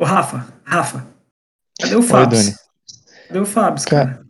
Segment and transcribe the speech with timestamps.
[0.00, 1.06] Ô, Rafa, Rafa,
[1.78, 2.38] cadê o Fábio?
[3.28, 4.22] Cadê o Fábio, cara?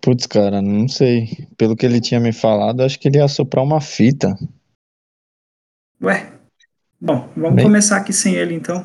[0.00, 1.48] Putz, cara, não sei.
[1.58, 4.32] Pelo que ele tinha me falado, acho que ele ia soprar uma fita.
[6.00, 6.32] Ué?
[7.00, 7.64] Bom, vamos Bem...
[7.64, 8.84] começar aqui sem ele então.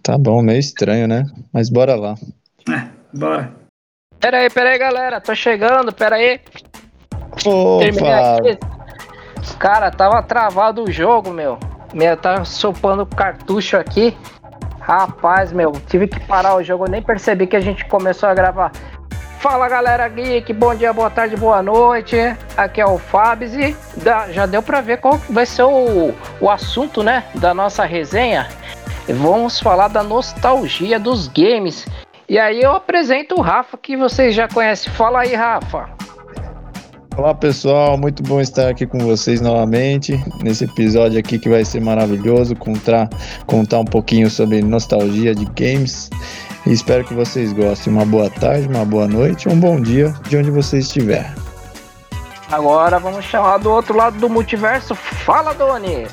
[0.00, 1.24] Tá bom, meio estranho, né?
[1.52, 2.14] Mas bora lá.
[2.68, 3.52] É, bora.
[4.20, 5.20] Pera aí, pera aí, galera.
[5.20, 6.40] Tô chegando, pera aí.
[7.44, 8.38] Opa!
[9.58, 11.58] Cara, tava travado o jogo, meu.
[11.92, 14.16] Meu, tá sopando cartucho aqui.
[14.90, 18.72] Rapaz, meu, tive que parar o jogo, nem percebi que a gente começou a gravar.
[19.38, 22.16] Fala galera geek, bom dia, boa tarde, boa noite.
[22.56, 23.76] Aqui é o Fabs e
[24.32, 28.48] já deu pra ver qual vai ser o, o assunto, né, da nossa resenha.
[29.08, 31.86] Vamos falar da nostalgia dos games.
[32.28, 34.92] E aí eu apresento o Rafa, que vocês já conhecem.
[34.92, 35.88] Fala aí, Rafa.
[37.16, 41.80] Olá pessoal, muito bom estar aqui com vocês novamente nesse episódio aqui que vai ser
[41.80, 43.10] maravilhoso, contar,
[43.46, 46.08] contar um pouquinho sobre nostalgia de games.
[46.66, 47.92] E espero que vocês gostem.
[47.92, 51.34] Uma boa tarde, uma boa noite, um bom dia de onde você estiver.
[52.50, 54.94] Agora vamos chamar do outro lado do multiverso.
[54.94, 56.06] Fala, Doni!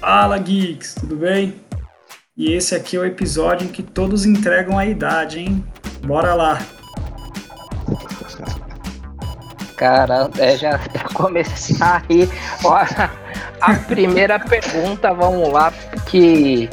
[0.00, 1.60] Fala, geeks, tudo bem?
[2.36, 5.64] E esse aqui é o episódio em que todos entregam a idade, hein?
[6.02, 6.79] Bora lá!
[9.80, 10.78] Cara, é, já
[11.14, 12.28] começar aí.
[12.62, 13.10] Olha,
[13.62, 15.72] a primeira pergunta, vamos lá,
[16.06, 16.68] que.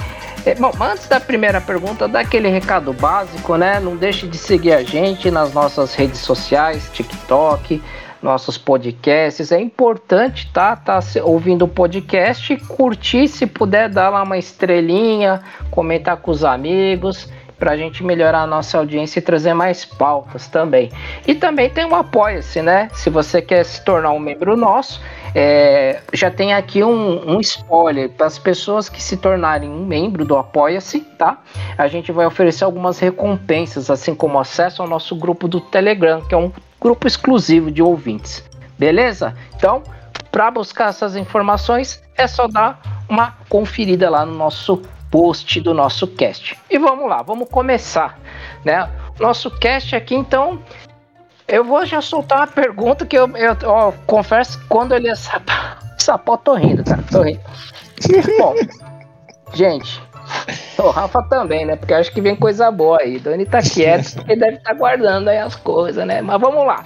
[0.46, 3.80] É, bom, antes da primeira pergunta, dá aquele recado básico, né?
[3.80, 7.82] Não deixe de seguir a gente nas nossas redes sociais, TikTok,
[8.22, 9.54] nossos podcasts.
[9.54, 10.76] É importante, tá?
[10.76, 17.30] Tá ouvindo o podcast, curtir, se puder, dar lá uma estrelinha, comentar com os amigos
[17.58, 20.92] para a gente melhorar a nossa audiência e trazer mais pautas também.
[21.26, 22.90] E também tem o Apoia-se, né?
[22.94, 25.02] Se você quer se tornar um membro nosso,
[25.34, 30.24] é, já tem aqui um, um spoiler para as pessoas que se tornarem um membro
[30.24, 31.40] do Apoia-se, tá?
[31.78, 36.36] A gente vai oferecer algumas recompensas, assim como acesso ao nosso grupo do Telegram, que
[36.36, 38.44] é um grupo exclusivo de ouvintes.
[38.78, 39.36] Beleza?
[39.56, 39.82] Então,
[40.32, 42.80] para buscar essas informações, é só dar
[43.10, 44.82] uma conferida lá no nosso
[45.12, 46.58] post do nosso cast.
[46.70, 48.20] E vamos lá, vamos começar,
[48.64, 48.90] né?
[49.20, 50.62] Nosso cast aqui, então,
[51.48, 56.38] eu vou já soltar uma pergunta que eu, eu, confesso que quando ele é sapo,
[56.44, 57.42] tô rindo, cara, tô rindo.
[58.38, 58.54] Bom,
[59.54, 60.02] gente,
[60.78, 61.76] o Rafa também, né?
[61.76, 63.18] Porque acho que vem coisa boa aí.
[63.18, 66.22] Doni tá quieto porque deve estar tá guardando aí as coisas, né?
[66.22, 66.86] Mas vamos lá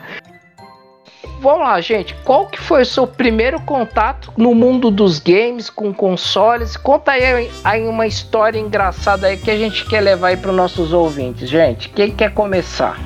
[1.40, 2.16] vamos lá, gente.
[2.24, 6.78] Qual que foi o seu primeiro contato no mundo dos games com consoles?
[6.78, 10.56] Conta aí, aí uma história engraçada aí que a gente quer levar aí para os
[10.56, 11.90] nossos ouvintes, gente.
[11.90, 13.00] Quem quer começar?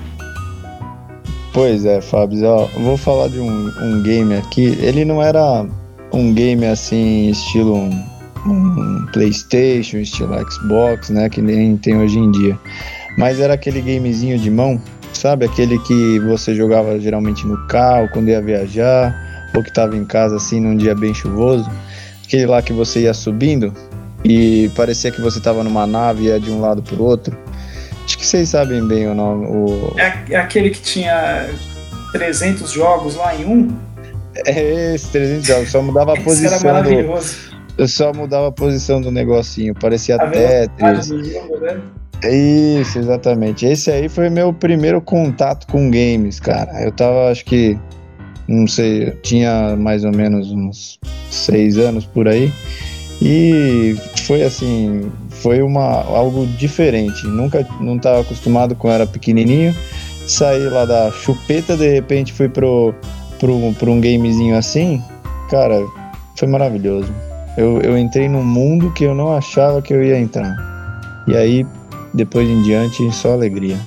[1.53, 4.77] Pois é, Fábio, vou falar de um, um game aqui.
[4.81, 5.65] Ele não era
[6.11, 8.05] um game assim, estilo um,
[8.45, 11.29] um PlayStation, estilo Xbox, né?
[11.29, 12.59] Que nem tem hoje em dia.
[13.17, 14.81] Mas era aquele gamezinho de mão
[15.17, 15.45] sabe?
[15.45, 20.35] Aquele que você jogava geralmente no carro quando ia viajar, ou que estava em casa
[20.35, 21.69] assim num dia bem chuvoso.
[22.25, 23.73] Aquele lá que você ia subindo
[24.23, 27.37] e parecia que você estava numa nave e ia de um lado para o outro.
[28.03, 29.45] Acho que vocês sabem bem o nome.
[29.47, 29.95] O...
[29.99, 31.49] É, é aquele que tinha
[32.11, 33.75] 300 jogos lá em um?
[34.45, 36.57] É esse, 300 jogos, só mudava a posição.
[36.57, 37.35] Era maravilhoso.
[37.49, 37.55] Do...
[37.77, 41.07] Eu só mudava a posição do negocinho, parecia a Tetris.
[41.07, 41.81] Jogo, né?
[42.23, 43.65] Isso, exatamente.
[43.65, 46.83] Esse aí foi meu primeiro contato com games, cara.
[46.83, 47.77] Eu tava, acho que,
[48.47, 50.99] não sei, eu tinha mais ou menos uns
[51.29, 52.51] seis anos por aí.
[53.21, 53.95] E
[54.25, 57.25] foi assim, foi uma, algo diferente.
[57.27, 59.75] Nunca, não tava acostumado com era pequenininho.
[60.27, 62.93] Saí lá da chupeta, de repente fui pro,
[63.39, 65.01] pro, pro um gamezinho assim.
[65.49, 65.79] Cara,
[66.35, 67.13] foi maravilhoso.
[67.57, 70.55] Eu, eu entrei num mundo que eu não achava que eu ia entrar.
[71.27, 71.65] E aí
[72.15, 73.77] depois em diante, só alegria.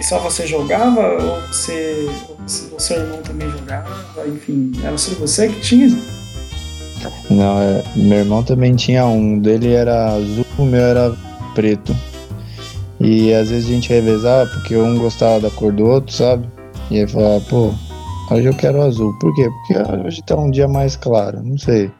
[0.00, 2.08] E só você jogava ou você,
[2.46, 3.88] o seu irmão também jogava?
[4.26, 5.88] Enfim, era só você que tinha?
[7.30, 9.38] Não, é, meu irmão também tinha um.
[9.38, 11.16] Dele era azul, o meu era
[11.54, 11.94] preto.
[13.00, 16.48] E às vezes a gente revezava porque um gostava da cor do outro, sabe?
[16.90, 17.72] E aí falava, pô,
[18.30, 19.12] hoje eu quero azul.
[19.18, 19.48] Por quê?
[19.48, 21.90] Porque hoje tá um dia mais claro, não sei.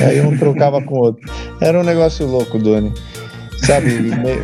[0.00, 1.30] Aí um trocava com o outro.
[1.60, 2.92] Era um negócio louco, Doni
[3.64, 3.90] sabe?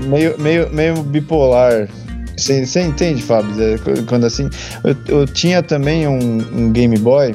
[0.09, 1.89] meio, meio, meio bipolar.
[2.37, 3.51] Você, você entende, Fábio?
[3.63, 3.77] É,
[4.07, 4.49] quando assim.
[4.85, 7.35] Eu, eu tinha também um, um, Game Boy.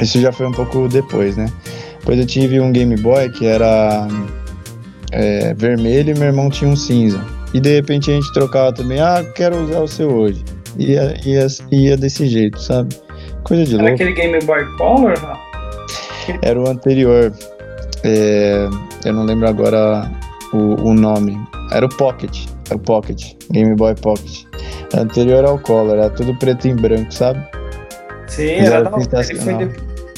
[0.00, 1.50] Isso já foi um pouco depois, né?
[1.98, 4.06] Depois eu tive um Game Boy que era
[5.10, 7.20] é, vermelho e meu irmão tinha um cinza.
[7.52, 10.44] E de repente a gente trocava também, ah, quero usar o seu hoje.
[10.78, 12.94] Ia, ia, ia desse jeito, sabe?
[13.42, 13.94] Coisa de era louco.
[13.94, 15.14] aquele Game Boy Color?
[16.42, 17.32] Era o anterior.
[18.04, 18.68] É,
[19.04, 20.10] eu não lembro agora
[20.52, 21.38] o, o nome.
[21.72, 22.46] Era o Pocket.
[22.66, 23.34] Era o Pocket.
[23.50, 24.44] Game Boy Pocket.
[24.94, 27.44] Anterior ao Color, era tudo preto e branco, sabe?
[28.28, 29.26] Sim, era da hora.
[29.28, 29.76] Ele foi de...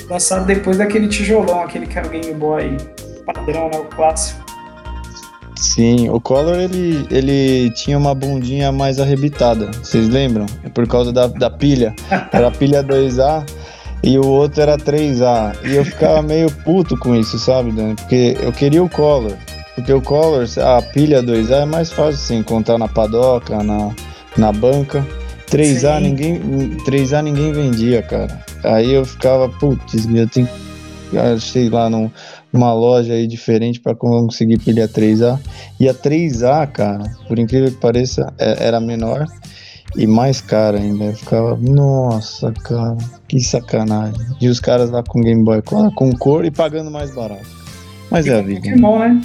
[0.08, 2.76] lançado depois daquele tijolão, aquele que era o Game Boy
[3.24, 3.78] padrão, né?
[3.78, 4.46] O clássico.
[5.56, 10.46] Sim, o Collor ele, ele tinha uma bundinha mais arrebitada, vocês lembram?
[10.62, 11.94] É por causa da, da pilha.
[12.32, 13.44] Era a pilha 2A
[14.04, 15.56] e o outro era 3A.
[15.64, 17.96] E eu ficava meio puto com isso, sabe, Dani?
[17.96, 19.32] Porque eu queria o Collor.
[19.78, 23.94] Porque o Collor, a pilha 2A é mais fácil você encontrar na padoca, na,
[24.36, 25.06] na banca.
[25.46, 26.40] 3A ninguém,
[26.84, 28.44] 3A ninguém vendia, cara.
[28.64, 30.48] Aí eu ficava, putz, eu tenho
[31.32, 32.10] achei lá num,
[32.52, 35.38] numa loja aí diferente para conseguir pilha 3A.
[35.78, 39.28] E a 3A, cara, por incrível que pareça, é, era menor
[39.96, 41.04] e mais cara ainda.
[41.04, 42.96] Eu ficava, nossa, cara,
[43.28, 44.26] que sacanagem.
[44.40, 47.46] E os caras lá com Game Boy Color, com cor e pagando mais barato.
[48.10, 48.62] Mas e é a vida.
[48.62, 49.20] Pokémon, né?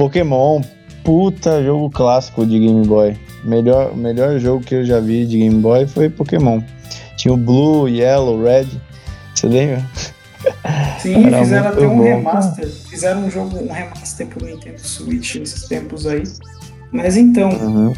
[0.00, 0.62] Pokémon,
[1.04, 3.18] puta jogo clássico de Game Boy.
[3.44, 6.62] Melhor, melhor jogo que eu já vi de Game Boy foi Pokémon.
[7.18, 8.68] Tinha o Blue, Yellow, Red.
[9.34, 9.84] Você lembra?
[11.00, 12.02] Sim, Era fizeram até um bom.
[12.02, 12.66] remaster.
[12.66, 16.22] Fizeram um jogo, um remaster pro Nintendo Switch nesses tempos aí.
[16.90, 17.50] Mas então.
[17.50, 17.92] Uhum.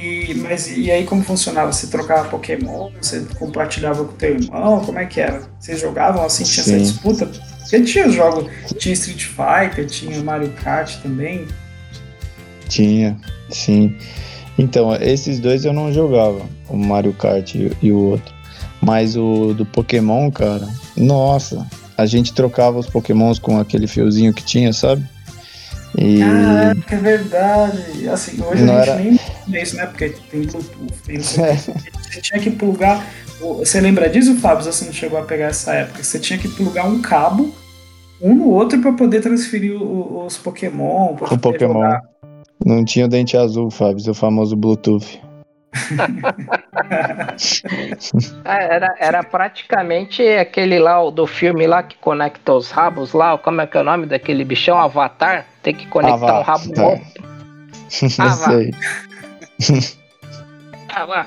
[0.00, 1.72] E, mas e aí como funcionava?
[1.72, 5.42] Você trocava Pokémon, você compartilhava com o teu irmão, como é que era?
[5.58, 6.76] Vocês jogavam assim, tinha Sim.
[6.76, 7.28] essa disputa?
[7.70, 11.46] Porque tinha jogos, tinha Street Fighter, tinha Mario Kart também.
[12.68, 13.16] Tinha,
[13.48, 13.96] sim.
[14.58, 18.34] Então, esses dois eu não jogava, o Mario Kart e, e o outro.
[18.82, 21.64] Mas o do Pokémon, cara, nossa,
[21.96, 25.06] a gente trocava os Pokémons com aquele fiozinho que tinha, sabe?
[25.96, 26.22] E...
[26.22, 28.08] Ah, é verdade.
[28.08, 29.00] Assim, hoje não a gente era...
[29.00, 29.86] nem vê isso, né?
[29.86, 31.20] Porque tem Bluetooth, tem é.
[31.20, 33.06] Você tinha que plugar.
[33.40, 34.64] Você lembra disso, Fábio?
[34.64, 36.02] Você não chegou a pegar essa época?
[36.02, 37.54] Você tinha que plugar um cabo
[38.20, 41.16] um no outro para poder transferir os Pokémon.
[41.20, 41.74] O Pokémon.
[41.74, 42.02] Jogar.
[42.64, 45.20] Não tinha o dente azul, Fábio, o famoso Bluetooth.
[48.44, 53.60] É, era, era praticamente aquele lá do filme lá que conecta os rabos lá, como
[53.60, 54.76] é que é o nome daquele bichão?
[54.78, 55.46] Avatar?
[55.62, 56.40] Tem que conectar Avatar.
[56.40, 57.30] um rabo no outro.
[58.20, 58.70] Ah, sei.
[60.94, 61.26] ah, vá.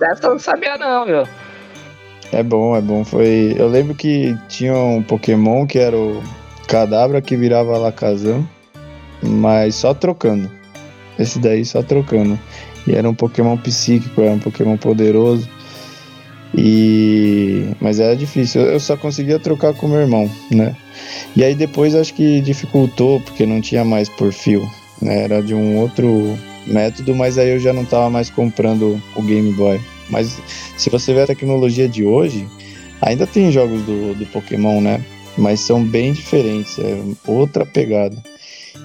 [0.00, 1.22] Dessa eu não sabia não, viu?
[2.32, 3.04] É bom, é bom.
[3.04, 3.54] Foi.
[3.58, 6.22] Eu lembro que tinha um Pokémon que era o
[6.66, 8.48] Cadabra que virava Lacazam,
[9.22, 10.50] mas só trocando.
[11.18, 12.38] Esse daí só trocando.
[12.86, 15.48] E era um Pokémon psíquico, era um Pokémon poderoso.
[16.56, 18.62] E mas era difícil.
[18.62, 20.74] Eu só conseguia trocar com meu irmão, né?
[21.36, 24.66] E aí depois acho que dificultou porque não tinha mais por fio,
[25.00, 25.24] né?
[25.24, 29.52] Era de um outro método, mas aí eu já não tava mais comprando o Game
[29.52, 29.78] Boy.
[30.12, 30.38] Mas
[30.76, 32.46] se você ver a tecnologia de hoje,
[33.00, 35.02] ainda tem jogos do, do Pokémon, né?
[35.36, 38.16] Mas são bem diferentes, é outra pegada.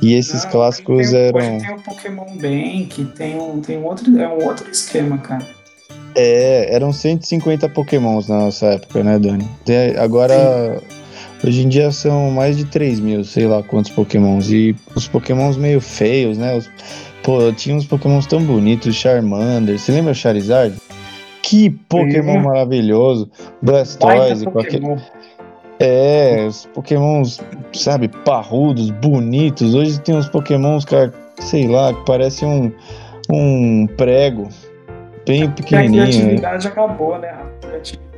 [0.01, 1.57] E esses clássicos tem, eram.
[1.57, 5.45] Tem o Pokémon Bank, tem um, tem um outro, é um outro esquema, cara.
[6.15, 9.47] É, eram 150 Pokémons na nossa época, né, Dani?
[9.99, 10.81] agora,
[11.43, 11.47] Sim.
[11.47, 14.49] hoje em dia são mais de 3 mil, sei lá quantos Pokémons.
[14.49, 16.55] E os Pokémons meio feios, né?
[16.55, 16.69] Os,
[17.21, 19.77] pô, tinha uns Pokémons tão bonitos, Charmander.
[19.77, 20.75] Você lembra Charizard?
[21.47, 22.45] Que Pokémon Sim.
[22.45, 23.31] maravilhoso!
[23.61, 25.01] Blastoise aquele.
[25.79, 27.39] É, os pokémons,
[27.71, 29.73] sabe, parrudos, bonitos.
[29.73, 32.69] Hoje tem uns pokémons, cara, sei lá, que parece um,
[33.29, 34.49] um prego
[35.25, 36.03] bem pequenininho.
[36.03, 37.33] a criatividade acabou, né?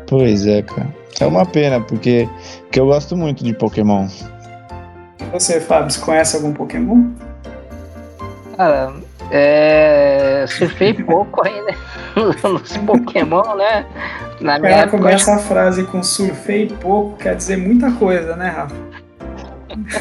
[0.07, 0.87] Pois é, cara.
[1.19, 2.27] É uma pena, porque,
[2.63, 4.07] porque eu gosto muito de Pokémon.
[5.31, 7.11] Você, Fábio, você conhece algum Pokémon?
[8.57, 8.91] Cara,
[9.31, 10.45] é.
[10.47, 11.73] Surfei pouco ainda
[12.47, 13.85] nos Pokémon, né?
[14.41, 18.49] Na minha Ela época, começa a frase com surfei pouco, quer dizer muita coisa, né,
[18.49, 18.75] Rafa?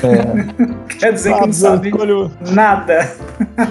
[0.03, 0.95] É.
[0.99, 2.31] quer dizer que não sabe escolho...
[2.53, 3.15] nada.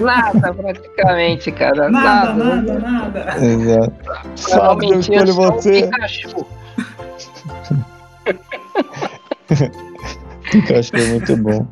[0.00, 1.90] Nada, praticamente, cara.
[1.90, 3.24] Nada, nada, nada.
[3.24, 3.44] nada.
[3.44, 3.92] Exato.
[4.36, 5.82] Fábio, eu escolho você.
[5.82, 6.46] Pikachu.
[10.50, 11.66] Pikachu é muito bom.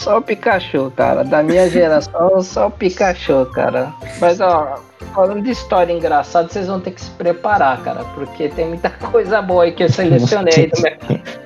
[0.00, 1.22] Só o Pikachu, cara.
[1.22, 3.92] Da minha geração, só o Pikachu, cara.
[4.18, 4.82] Mas, ó,
[5.14, 8.02] falando de história engraçada, vocês vão ter que se preparar, cara.
[8.14, 10.70] Porque tem muita coisa boa aí que eu selecionei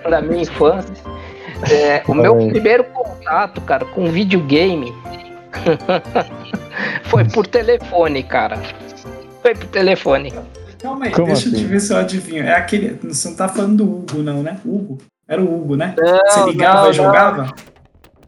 [0.05, 0.95] da, da minha infância.
[1.69, 4.95] É, o meu primeiro contato, cara, com videogame
[7.05, 8.59] foi por telefone, cara.
[9.43, 10.33] Foi por telefone.
[10.81, 11.57] Calma aí, Como deixa assim?
[11.57, 12.45] eu te ver se eu adivinho.
[12.45, 12.99] É aquele.
[13.03, 14.61] Você não tá falando do Hugo, não, né?
[14.65, 14.99] Hugo.
[15.27, 15.95] Era o Hugo, né?
[15.99, 17.43] Não, Você ligava não, e jogava?
[17.45, 17.74] Não.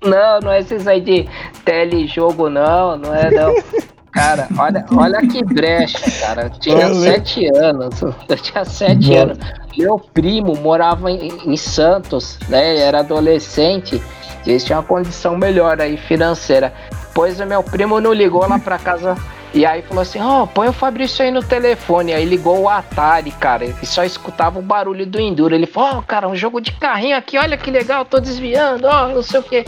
[0.07, 1.29] Não, não é esses aí de
[1.65, 3.55] telejogo, não, não é não.
[4.17, 6.45] Cara, olha, olha que brecha, cara.
[6.45, 8.01] Eu tinha sete anos.
[8.27, 9.37] Eu tinha sete anos.
[9.77, 12.79] Meu primo morava em, em, Santos, né?
[12.79, 14.01] Era adolescente.
[14.47, 16.73] Eles tinham uma condição melhor aí financeira.
[17.13, 19.19] Pois o meu primo não ligou lá pra casa
[19.57, 22.13] e aí falou assim: Ó, oh, põe o Fabrício aí no telefone.
[22.13, 23.65] Aí ligou o Atari, cara.
[23.65, 25.55] E só escutava o barulho do Enduro.
[25.55, 28.87] Ele falou: Ó, oh, cara, um jogo de carrinho aqui, olha que legal, tô desviando,
[28.87, 29.65] ó, oh, não sei o que.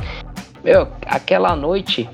[0.68, 2.06] Meu, aquela noite,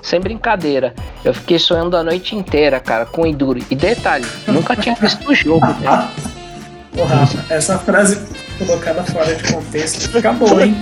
[0.00, 3.60] sem brincadeira, eu fiquei sonhando a noite inteira, cara, com o Enduro.
[3.70, 6.08] E detalhe, nunca tinha visto o jogo, né?
[6.96, 8.18] Porra, essa frase
[8.56, 10.74] colocada fora de contexto acabou, hein?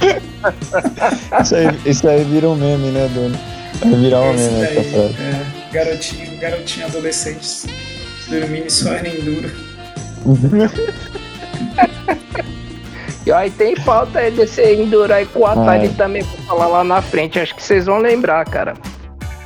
[1.42, 3.38] isso, aí, isso aí vira um meme, né, Dona?
[3.80, 5.16] Vai virar uma meme essa frase.
[5.20, 7.66] É, garotinho, garotinho adolescente.
[8.26, 9.50] Dormindo só era enduro.
[13.26, 16.84] e aí tem pauta aí desse enduro aí com o Atari também pra falar lá
[16.84, 17.40] na frente.
[17.40, 18.74] Acho que vocês vão lembrar, cara.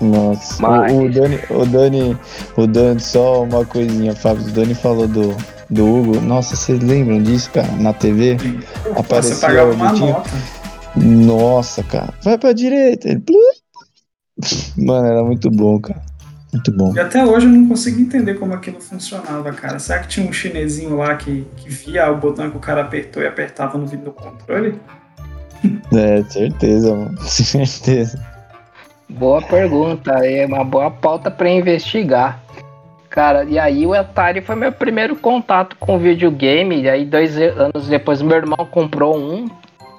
[0.00, 0.92] Nossa, Mas...
[0.92, 2.18] o, o, Dani, o Dani,
[2.56, 4.46] o Dani, só uma coisinha, Fábio.
[4.46, 5.34] O Dani falou do,
[5.70, 6.20] do Hugo.
[6.20, 7.72] Nossa, vocês lembram disso, cara?
[7.78, 8.38] Na TV?
[8.38, 8.60] Sim.
[8.96, 10.30] Apareceu Você pagava uma nota.
[10.96, 12.12] Nossa, cara.
[12.22, 13.08] Vai pra direita.
[13.08, 13.22] Ele.
[14.76, 16.09] Mano, era muito bom, cara.
[16.52, 16.92] Muito bom.
[16.94, 19.78] E até hoje eu não consigo entender como aquilo funcionava, cara.
[19.78, 23.22] Será que tinha um chinesinho lá que, que via o botão que o cara apertou
[23.22, 24.78] e apertava no vídeo do controle?
[25.92, 27.20] É, certeza, mano.
[27.20, 28.18] Certeza.
[29.10, 32.40] Boa pergunta, é uma boa pauta para investigar.
[33.10, 36.80] Cara, e aí o Atari foi meu primeiro contato com videogame.
[36.80, 39.50] E aí, dois anos depois, meu irmão comprou um.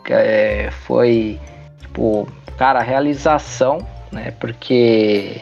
[0.04, 1.40] Que é, foi,
[1.80, 2.28] tipo,
[2.58, 4.34] cara, realização né?
[4.40, 5.42] Porque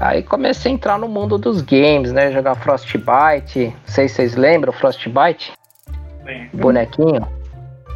[0.00, 2.32] aí comecei a entrar no mundo dos games, né?
[2.32, 3.66] Jogar Frostbite.
[3.66, 5.52] Não sei se vocês lembram, Frostbite?
[6.24, 6.58] Lembro.
[6.58, 7.26] Bonequinho.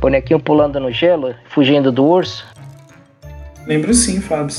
[0.00, 2.46] Bonequinho pulando no gelo, fugindo do urso.
[3.66, 4.54] Lembro sim, Fábio.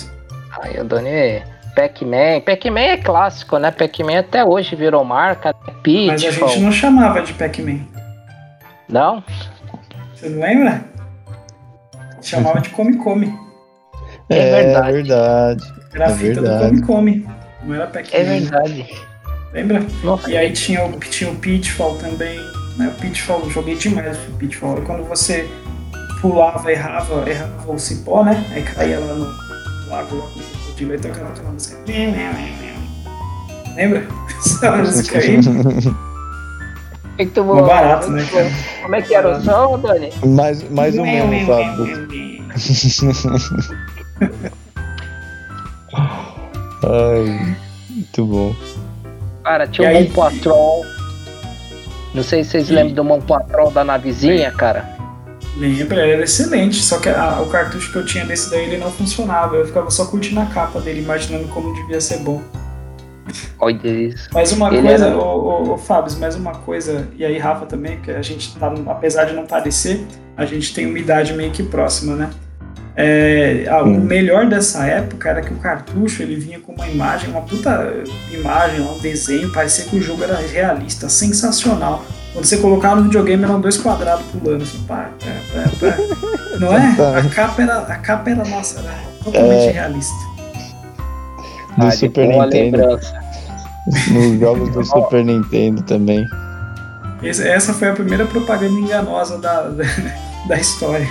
[0.61, 1.43] Aí eu doni
[1.75, 2.41] Pac-Man.
[2.43, 3.69] Pac-Man é clássico, né?
[3.69, 5.53] Pac-Man até hoje virou marca.
[5.67, 5.73] Né?
[5.83, 7.79] Peach, Mas a gente não chamava de Pac-Man.
[8.89, 9.23] Não?
[10.13, 10.83] Você não lembra?
[12.21, 13.37] Chamava de Come Come.
[14.29, 14.91] É, é verdade.
[14.93, 15.73] verdade.
[15.95, 16.75] Era a é fita verdade.
[16.75, 17.27] do Come Come.
[17.63, 18.19] Não era Pac-Man.
[18.19, 18.85] É verdade.
[19.53, 19.85] Lembra?
[20.03, 20.29] Nossa.
[20.29, 22.37] E aí tinha o, tinha o Pitfall também.
[22.77, 22.93] Né?
[22.95, 24.81] O Pitfall, eu joguei demais o Pitfall.
[24.81, 25.49] Quando você
[26.21, 28.45] pulava, errava, errava o cipó, né?
[28.53, 29.25] Aí caía lá no
[29.89, 30.39] lago, lá com
[30.83, 31.77] o tocava aquela música.
[33.75, 34.05] Lembra?
[34.37, 35.39] Essa música aí.
[37.17, 37.63] Muito bom.
[37.63, 38.51] Um barato, né, cara?
[38.81, 40.09] Como é que era o som, Dani?
[40.25, 42.43] Mais, mais ou menos, sabe?
[46.85, 47.57] Ai,
[47.89, 48.55] muito bom.
[49.43, 50.85] Cara, tinha e um Mon Patrol.
[52.13, 52.73] Não sei se vocês e...
[52.73, 54.95] lembram do Mon Patrol da navezinha, cara.
[55.57, 58.91] Lembra, era excelente, só que a, o cartucho que eu tinha desse daí ele não
[58.91, 59.55] funcionava.
[59.55, 62.41] Eu ficava só curtindo a capa dele, imaginando como devia ser bom.
[63.59, 64.29] Olha isso.
[64.33, 65.17] Mas uma ele coisa, era...
[65.17, 68.71] ô, ô, ô Fábio, mais uma coisa, e aí Rafa também, que a gente tá,
[68.87, 70.05] apesar de não parecer,
[70.37, 72.29] a gente tem uma idade meio que próxima, né?
[72.97, 77.41] É, o melhor dessa época era que o cartucho ele vinha com uma imagem, uma
[77.41, 77.93] puta
[78.31, 82.05] imagem, um desenho, parecia que o jogo era realista, sensacional.
[82.31, 86.57] Quando você colocava no videogame eram dois quadrados pulando, assim, pá, pá, pá, pá.
[86.59, 86.95] não é?
[87.19, 89.71] A capa era, a capa era nossa, era totalmente é...
[89.71, 90.15] realista.
[91.77, 92.99] Do ah, Super Nintendo.
[94.11, 96.25] Nos jogos do Super Nintendo também.
[97.21, 99.83] Essa foi a primeira propaganda enganosa da, da,
[100.47, 101.07] da história.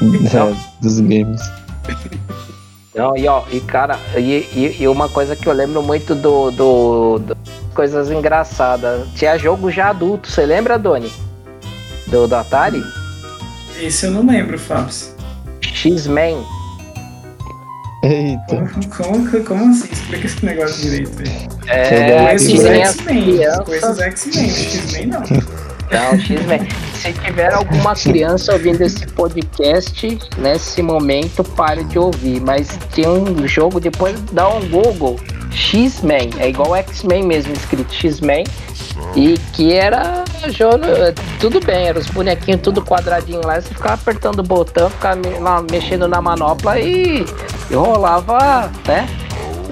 [0.32, 1.40] É, dos games.
[2.94, 6.50] Não, e ó, e cara, e, e, e, uma coisa que eu lembro muito do,
[6.50, 7.36] do, do,
[7.74, 9.08] coisas engraçadas.
[9.14, 11.10] Tinha jogo já adulto, você lembra, Doni?
[12.08, 12.82] Do, do Atari?
[13.80, 14.94] Esse eu não lembro, Fábio.
[15.62, 16.44] X-Men.
[18.04, 18.56] Eita.
[18.96, 19.88] Como, como, como, assim?
[19.90, 21.48] Explica esse negócio direito aí.
[21.68, 23.38] É, coisas X-Men.
[23.64, 25.20] Coisas X-Men, X-Men não.
[25.20, 26.91] Não, X-Men.
[27.02, 32.40] Se tiver alguma criança ouvindo esse podcast nesse momento, pare de ouvir.
[32.40, 35.18] Mas tem um jogo, depois dá um Google.
[35.50, 38.44] X-Men, é igual X-Men mesmo, escrito X-Men.
[39.16, 40.84] E que era jogo,
[41.40, 45.18] tudo bem, eram os bonequinhos tudo quadradinho lá, você ficava apertando o botão, ficava
[45.70, 47.26] mexendo na manopla e,
[47.68, 49.08] e rolava, né?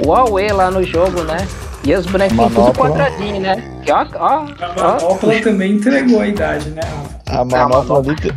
[0.05, 1.47] O Huawei lá no jogo, né?
[1.85, 3.70] E os bonequinhos tudo quadradinho, né?
[3.87, 5.43] E ó, ó, a manopla ó.
[5.43, 6.83] também entregou a idade, né?
[7.27, 8.35] A manopla, liter...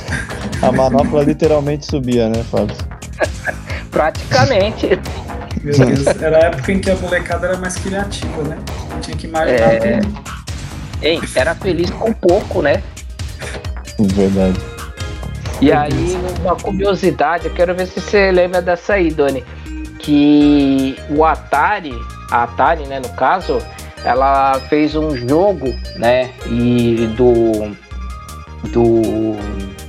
[0.62, 2.76] a manopla literalmente subia, né, Fábio?
[3.90, 4.98] Praticamente.
[5.62, 8.56] Meu Deus, era a época em que a molecada era mais criativa, né?
[9.02, 9.98] Tinha que imaginar é...
[9.98, 10.40] tudo.
[11.02, 12.82] Ei, era feliz com pouco, né?
[13.98, 14.58] Verdade.
[15.60, 19.44] E aí, uma curiosidade, eu quero ver se você lembra dessa aí, Doni.
[19.98, 21.94] Que o Atari,
[22.30, 23.58] a Atari, né, no caso,
[24.04, 27.76] ela fez um jogo, né, e do
[28.68, 29.36] do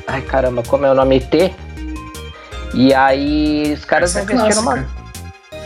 [0.08, 1.20] Ai caramba, como é o nome?
[1.22, 1.53] T.
[2.74, 4.88] E aí os caras é investiram uma.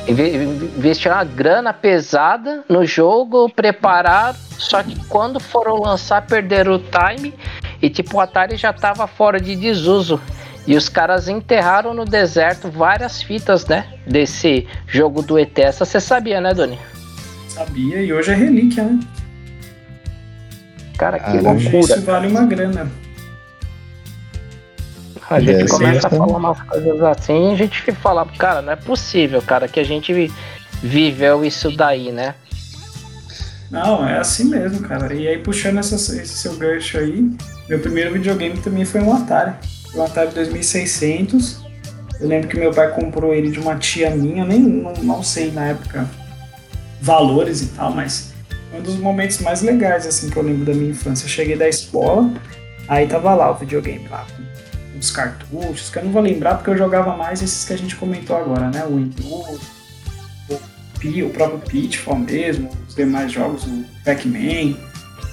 [0.07, 7.33] Investiram uma grana pesada no jogo, prepararam, só que quando foram lançar, perderam o time
[7.81, 10.21] e tipo o Atari já tava fora de desuso.
[10.67, 13.85] E os caras enterraram no deserto várias fitas, né?
[14.05, 15.57] Desse jogo do ET.
[15.59, 16.79] Essa você sabia, né, Doni?
[17.55, 18.99] Sabia, e hoje é relíquia, né?
[20.97, 21.79] Cara, que loucura.
[21.79, 22.91] Isso vale uma grana.
[25.29, 28.73] A gente é, começa a falar umas coisas assim e a gente fala, cara, não
[28.73, 30.29] é possível, cara, que a gente
[30.83, 32.35] viveu isso daí, né?
[33.71, 35.13] Não, é assim mesmo, cara.
[35.13, 37.31] E aí, puxando essa, esse seu gancho aí,
[37.69, 39.53] meu primeiro videogame também foi um Atari.
[39.95, 41.63] Um Atari 2600.
[42.19, 45.51] Eu lembro que meu pai comprou ele de uma tia minha, nem não, não sei
[45.51, 46.05] na época
[47.05, 48.33] valores e tal, mas
[48.73, 51.25] um dos momentos mais legais assim que eu lembro da minha infância.
[51.25, 52.33] Eu cheguei da escola,
[52.87, 54.25] aí tava lá o videogame lá,
[54.91, 57.77] com os cartuchos, que eu não vou lembrar porque eu jogava mais esses que a
[57.77, 58.83] gente comentou agora, né?
[58.89, 59.59] O Intruder,
[60.49, 64.75] o, o próprio Pitfall mesmo, os demais jogos, o Pac-Man,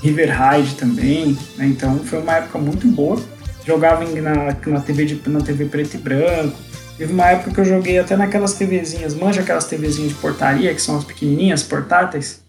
[0.02, 1.66] River Ride também, né?
[1.66, 3.18] Então foi uma época muito boa.
[3.64, 6.58] Jogava na, na, TV de, na TV preto e branco.
[7.02, 10.80] Teve uma época que eu joguei até naquelas TVzinhas, manja aquelas TVzinhas de portaria, que
[10.80, 12.44] são as pequenininhas, portáteis?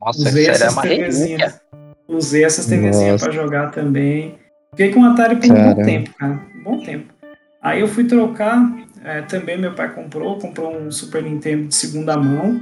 [0.00, 1.60] Nossa, Usei essas TVzinhas.
[2.08, 4.36] Usei essas TVzinhas para jogar também.
[4.72, 6.40] Fiquei com o Atari por um bom tempo, cara.
[6.52, 7.14] Um bom tempo.
[7.62, 8.60] Aí eu fui trocar,
[9.04, 12.60] é, também meu pai comprou, comprou um Super Nintendo de segunda mão,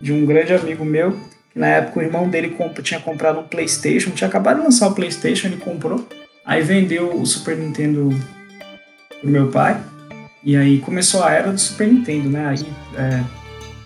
[0.00, 1.12] de um grande amigo meu,
[1.52, 4.88] que na época o irmão dele comp tinha comprado um Playstation, tinha acabado de lançar
[4.88, 6.04] o Playstation, ele comprou.
[6.44, 8.10] Aí vendeu o Super Nintendo
[9.24, 9.80] pro meu pai.
[10.42, 12.46] E aí começou a era do Super Nintendo, né?
[12.48, 12.66] Aí
[12.96, 13.24] é,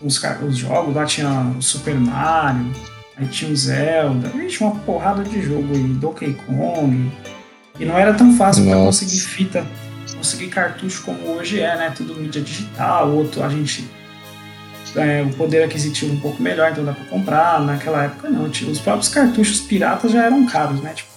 [0.03, 2.73] os, os jogos lá tinha o Super Mario,
[3.17, 7.11] aí tinha o Zelda, aí tinha uma porrada de jogo aí, Donkey Kong.
[7.79, 9.67] E não era tão fácil para conseguir fita,
[10.17, 11.93] conseguir cartucho como hoje é, né?
[11.97, 13.89] Tudo mídia digital, outro a gente
[14.97, 17.61] é, o poder aquisitivo um pouco melhor, então dá para comprar.
[17.61, 20.93] Naquela época não, tinha, os próprios cartuchos piratas já eram caros, né?
[20.93, 21.08] Tipo,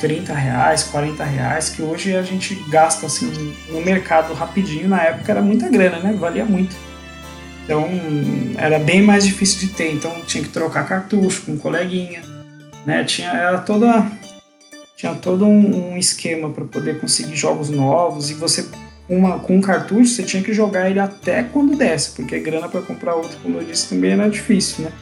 [0.00, 5.32] 30 reais, 40 reais, que hoje a gente gasta assim no mercado rapidinho, na época
[5.32, 6.12] era muita grana, né?
[6.12, 6.76] Valia muito.
[7.64, 7.88] Então
[8.56, 12.22] era bem mais difícil de ter, então tinha que trocar cartucho com um coleguinha,
[12.84, 13.04] né?
[13.04, 14.06] Tinha era toda
[14.96, 18.66] tinha todo um, um esquema para poder conseguir jogos novos e você
[19.08, 22.82] uma, com um cartucho você tinha que jogar ele até quando desce, porque grana para
[22.82, 24.92] comprar outro, como eu disse, também era difícil, né?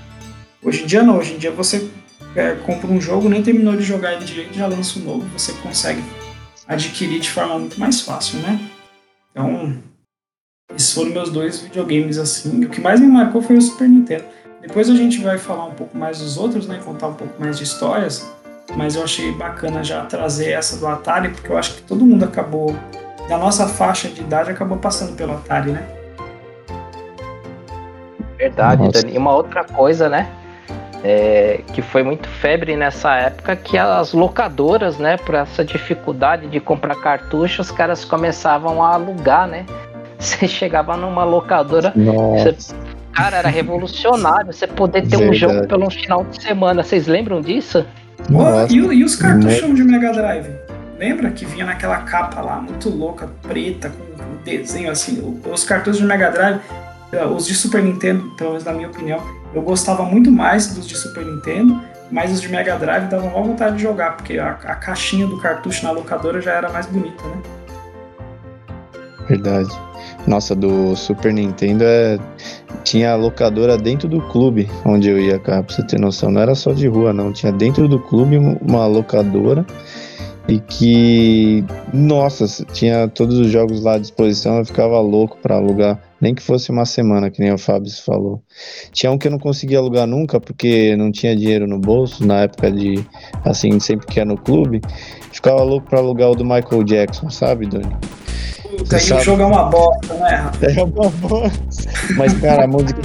[0.62, 1.88] Hoje em dia não, hoje em dia você
[2.36, 5.52] é, compra um jogo, nem terminou de jogar ele direito, já lança um novo, você
[5.54, 6.02] consegue
[6.66, 8.58] adquirir de forma muito mais fácil, né?
[9.30, 9.76] Então,
[10.74, 12.64] esses foram meus dois videogames assim.
[12.64, 14.24] O que mais me marcou foi o Super Nintendo.
[14.60, 16.80] Depois a gente vai falar um pouco mais dos outros, né?
[16.84, 18.26] Contar um pouco mais de histórias.
[18.76, 22.24] Mas eu achei bacana já trazer essa do Atari, porque eu acho que todo mundo
[22.24, 22.74] acabou,
[23.28, 25.86] da nossa faixa de idade, acabou passando pelo Atari, né?
[28.38, 29.14] Verdade, Dani.
[29.14, 30.30] E uma outra coisa, né?
[31.04, 36.58] É, que foi muito febre nessa época, que as locadoras, né, por essa dificuldade de
[36.58, 39.66] comprar cartucho, os caras começavam a alugar, né?
[40.18, 42.56] Você chegava numa locadora, você,
[43.12, 45.30] cara, era revolucionário você poder ter Verdade.
[45.30, 46.82] um jogo pelo final de semana.
[46.82, 47.84] Vocês lembram disso?
[48.32, 50.48] Oh, e, e, os cartuchos de Mega Drive?
[50.98, 55.38] Lembra que vinha naquela capa lá, muito louca, preta, com um desenho assim?
[55.52, 56.60] Os cartuchos de Mega Drive,
[57.12, 59.20] eh, os de Super Nintendo, pelo menos na minha opinião,
[59.54, 63.44] eu gostava muito mais dos de Super Nintendo, mas os de Mega Drive davam mal
[63.44, 67.22] vontade de jogar, porque a, a caixinha do cartucho na locadora já era mais bonita,
[67.24, 67.42] né?
[69.28, 69.70] Verdade.
[70.26, 72.18] Nossa, do Super Nintendo é...
[72.82, 76.30] tinha a locadora dentro do clube onde eu ia, cara, pra você ter noção.
[76.30, 77.32] Não era só de rua, não.
[77.32, 79.64] Tinha dentro do clube uma locadora
[80.46, 84.58] e que, nossa, tinha todos os jogos lá à disposição.
[84.58, 88.42] Eu ficava louco para alugar nem que fosse uma semana, que nem o Fábio falou.
[88.92, 92.42] Tinha um que eu não conseguia alugar nunca, porque não tinha dinheiro no bolso, na
[92.42, 93.04] época de,
[93.44, 94.80] assim, sempre que ia no clube.
[95.32, 97.94] Ficava louco pra alugar o do Michael Jackson, sabe, Dani?
[98.76, 100.50] Puta, e o jogo é uma bosta, né?
[100.76, 101.90] É uma bosta.
[102.16, 103.00] Mas, cara, a música.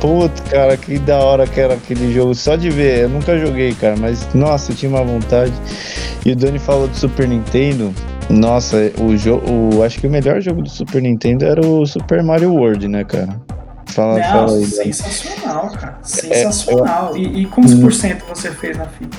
[0.00, 2.34] Puta, cara, que da hora que era aquele jogo.
[2.34, 5.52] Só de ver, eu nunca joguei, cara, mas nossa, eu tinha uma vontade.
[6.24, 7.94] E o Dani falou do Super Nintendo.
[8.28, 12.52] Nossa, o jogo, acho que o melhor jogo do Super Nintendo era o Super Mario
[12.52, 13.40] World, né, cara?
[13.86, 14.64] Fala, Não, fala aí.
[14.66, 15.98] Sensacional, cara.
[16.02, 17.08] Sensacional.
[17.14, 17.22] É, eu...
[17.22, 19.18] e, e quantos por cento você fez na fita?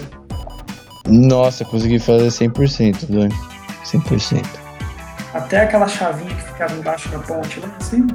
[1.07, 3.35] Nossa, consegui fazer 100%, Dani.
[3.83, 4.45] 100%.
[5.33, 8.07] Até aquela chavinha que ficava embaixo da ponte lá em cima?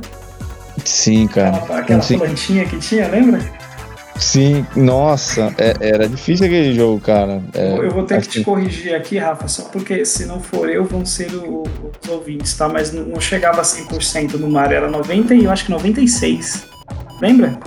[0.85, 1.57] Sim, cara.
[1.57, 3.41] Aquela, aquela plantinha que tinha, lembra?
[4.19, 7.43] Sim, nossa, é, era difícil aquele jogo, cara.
[7.55, 8.31] É, eu vou ter assim...
[8.31, 11.65] que te corrigir aqui, Rafa, só porque se não for eu, vão ser o,
[12.03, 12.69] os ouvintes, tá?
[12.69, 16.67] Mas não chegava a 100% no Mario, era 90 e eu acho que 96.
[17.21, 17.59] Lembra?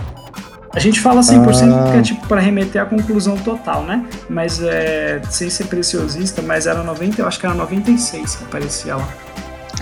[0.74, 1.84] A gente fala 100% ah.
[1.84, 4.06] porque é tipo para remeter à conclusão total, né?
[4.30, 8.96] Mas é, sem ser preciosista, mas era 90, eu acho que era 96 que aparecia
[8.96, 9.08] lá.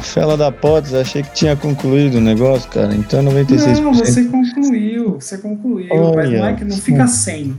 [0.01, 2.93] Fela da Potes, achei que tinha concluído o negócio, cara.
[2.95, 3.81] Então 96%.
[3.81, 7.57] Não, você concluiu, você concluiu, Olha, mas não é que não fica 100.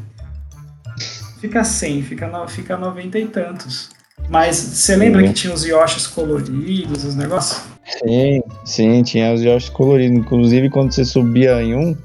[1.40, 3.90] Fica 100, fica, no, fica 90 e tantos.
[4.28, 5.28] Mas você lembra sim.
[5.28, 7.62] que tinha os Yoshis coloridos, os negócios?
[7.84, 10.18] Sim, sim, tinha os Yoshis coloridos.
[10.18, 11.96] Inclusive, quando você subia em um,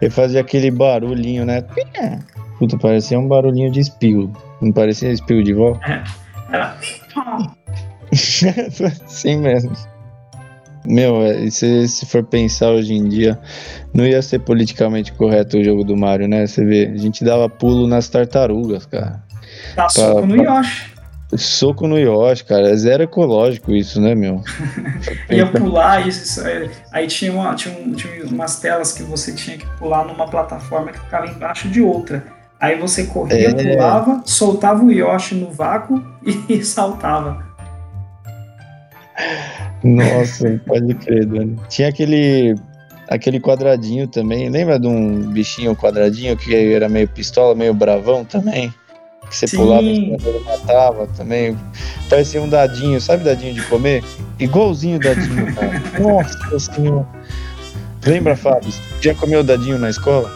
[0.00, 1.64] ele fazia aquele barulhinho, né?
[2.58, 4.32] Puta, parecia um barulhinho de espio.
[4.60, 5.78] Não parecia espio de vó?
[6.52, 6.56] É.
[6.58, 6.76] Era.
[9.06, 9.72] Sim mesmo.
[10.84, 13.38] Meu, é, se, se for pensar hoje em dia,
[13.94, 16.46] não ia ser politicamente correto o jogo do Mario, né?
[16.46, 19.22] Você vê, a gente dava pulo nas tartarugas, cara.
[19.76, 20.92] Dá pra, soco no Yoshi.
[21.36, 22.70] Soco no Yoshi, cara.
[22.70, 24.42] É zero ecológico isso, né, meu?
[25.30, 26.42] ia pular, isso,
[26.90, 30.90] aí tinha, uma, tinha, um, tinha umas telas que você tinha que pular numa plataforma
[30.90, 32.24] que ficava embaixo de outra.
[32.60, 33.74] Aí você corria, é...
[33.74, 36.02] pulava, soltava o Yoshi no vácuo
[36.48, 37.51] e saltava.
[39.82, 41.58] Nossa, pode crer, Dani.
[41.68, 42.54] Tinha aquele
[43.08, 44.48] aquele quadradinho também.
[44.48, 48.72] Lembra de um bichinho quadradinho que era meio pistola, meio bravão também?
[49.28, 49.56] Que você Sim.
[49.58, 51.56] pulava e matava também.
[52.08, 54.02] Parecia um dadinho, sabe dadinho de comer?
[54.38, 55.82] Igualzinho dadinho, cara.
[55.98, 57.06] Nossa senhora.
[58.04, 58.72] Lembra, Fábio?
[59.00, 60.30] Já comeu dadinho na escola?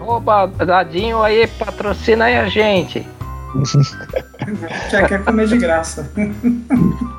[0.00, 3.06] Oba, dadinho aí, patrocina aí a gente.
[4.90, 6.10] Já quer comer de graça.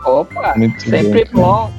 [0.05, 1.71] Opa, Muito sempre bom.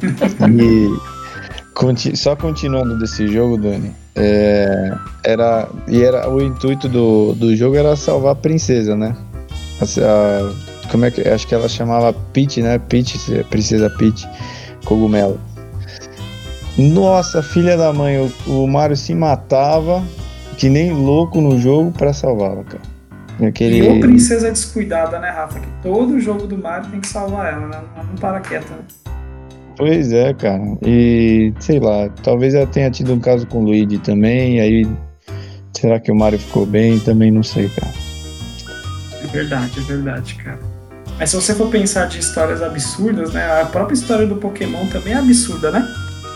[0.00, 0.52] bom.
[0.60, 4.92] E só continuando desse jogo, Dani, é,
[5.24, 9.16] era e era o intuito do, do jogo era salvar a princesa, né?
[9.80, 12.78] A, a, como é que acho que ela chamava Peach, né?
[12.78, 13.18] Peach,
[13.50, 14.28] princesa Peach,
[14.84, 15.40] cogumelo.
[16.76, 20.02] Nossa, filha da mãe, o, o Mario se matava
[20.56, 22.91] que nem louco no jogo para salvá-la, cara.
[23.40, 23.78] Aquele...
[23.78, 25.58] E ou princesa descuidada, né, Rafa?
[25.58, 27.80] Que todo jogo do Mario tem que salvar ela, né?
[27.96, 28.82] Não para quieta, né?
[29.76, 30.62] Pois é, cara.
[30.84, 34.86] E sei lá, talvez ela tenha tido um caso com o Luigi também, aí
[35.72, 36.98] será que o Mario ficou bem?
[37.00, 37.92] Também não sei, cara.
[39.22, 40.58] É verdade, é verdade, cara.
[41.18, 43.60] Mas se você for pensar de histórias absurdas, né?
[43.60, 45.86] A própria história do Pokémon também é absurda, né?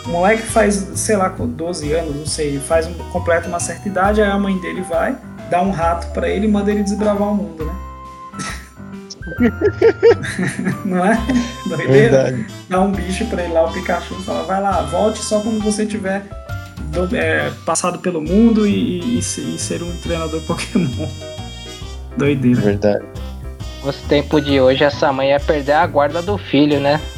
[0.05, 3.89] O moleque faz, sei lá, com 12 anos, não sei, faz um, completa uma certa
[3.89, 5.17] idade, aí a mãe dele vai,
[5.49, 7.73] dá um rato para ele e manda ele desbravar o mundo, né?
[10.85, 11.17] não é?
[11.67, 11.91] Doideira?
[11.91, 12.47] Verdade.
[12.69, 15.61] Dá um bicho pra ele lá, o Pikachu, e fala, vai lá, volte só quando
[15.61, 16.23] você tiver
[16.87, 21.07] do, é, passado pelo mundo e, e, e, ser um treinador Pokémon.
[22.17, 22.61] Doideira.
[22.61, 23.05] Verdade.
[23.83, 26.99] Nos tempos de hoje, essa mãe ia perder a guarda do filho, né?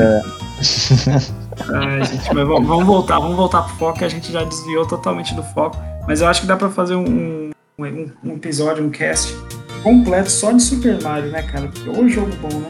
[0.00, 1.37] É.
[1.74, 5.34] Ai, gente, mas vamos voltar, vamos voltar pro foco, que a gente já desviou totalmente
[5.34, 5.76] do foco.
[6.06, 9.34] Mas eu acho que dá pra fazer um, um, um episódio, um cast
[9.82, 11.68] completo só de Super Mario, né, cara?
[11.68, 12.68] Porque o jogo bom, né?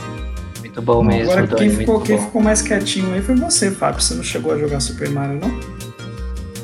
[0.61, 1.33] Muito bom mesmo.
[1.33, 4.01] Agora, quem, ficou, quem ficou mais quietinho aí foi você, Fábio.
[4.01, 5.51] Você não chegou a jogar Super Mario, não?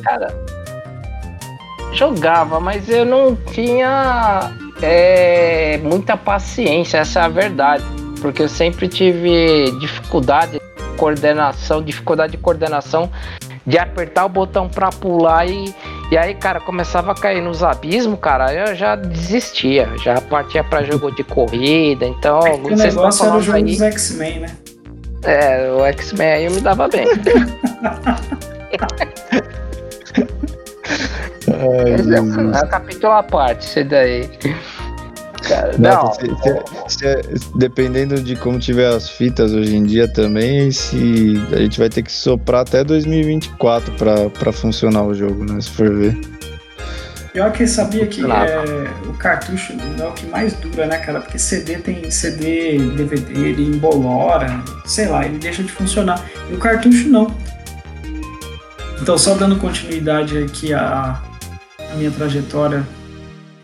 [0.03, 0.35] Cara,
[1.93, 7.85] jogava, mas eu não tinha é, muita paciência, essa é a verdade.
[8.21, 10.63] Porque eu sempre tive dificuldade de
[10.95, 13.11] coordenação, dificuldade de coordenação
[13.67, 15.75] de apertar o botão pra pular e,
[16.11, 20.83] e aí, cara, começava a cair nos abismos, cara, eu já desistia, já partia pra
[20.83, 22.47] jogo de corrida, então.
[22.47, 24.57] É o negócio era o jogo aí, dos X-Men, né?
[25.23, 27.07] É, o X-Men aí eu me dava bem.
[31.47, 34.29] Ai, é, é um capítulo à parte, esse daí.
[35.49, 36.13] Cara, não.
[36.15, 36.27] Se,
[36.89, 41.79] se, se, dependendo de como tiver as fitas hoje em dia também, se a gente
[41.79, 43.93] vai ter que soprar até 2024
[44.33, 45.61] para funcionar o jogo, né?
[45.61, 46.19] Se for ver.
[47.33, 51.21] Pior que sabia que é, o cartucho é o que mais dura, né, cara?
[51.21, 56.25] Porque CD tem CD, DVD, ele embolora, sei lá, ele deixa de funcionar.
[56.49, 57.27] E o cartucho não.
[59.03, 61.21] Então, só dando continuidade aqui à,
[61.91, 62.87] à minha trajetória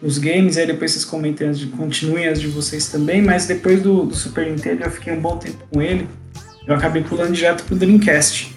[0.03, 3.83] os games, aí depois vocês comentem, as de, continuem as de vocês também, mas depois
[3.83, 6.09] do, do, Super Nintendo eu fiquei um bom tempo com ele,
[6.67, 8.55] eu acabei pulando direto pro Dreamcast.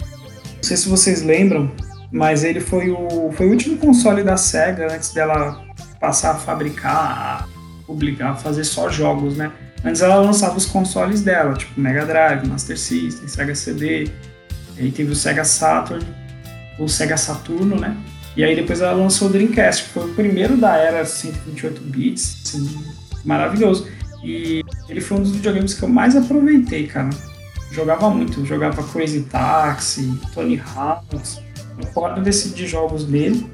[0.55, 1.71] Não sei se vocês lembram,
[2.11, 5.61] mas ele foi o, foi o último console da SEGA antes dela
[5.99, 7.47] passar a fabricar, a
[7.85, 9.51] publicar, fazer só jogos, né?
[9.83, 14.09] Antes ela lançava os consoles dela, tipo Mega Drive, Master System, Sega CD,
[14.77, 16.05] aí teve o Sega Saturn,
[16.79, 17.97] o Sega Saturno, né?
[18.35, 22.37] E aí depois ela lançou o Dreamcast, que foi o primeiro da era 128 bits,
[22.43, 22.83] assim,
[23.23, 23.87] maravilhoso.
[24.23, 27.09] E ele foi um dos videogames que eu mais aproveitei, cara.
[27.71, 31.41] Jogava muito, jogava Crazy Taxi, Tony Hawk's,
[31.77, 33.45] uma porta desse de jogos dele.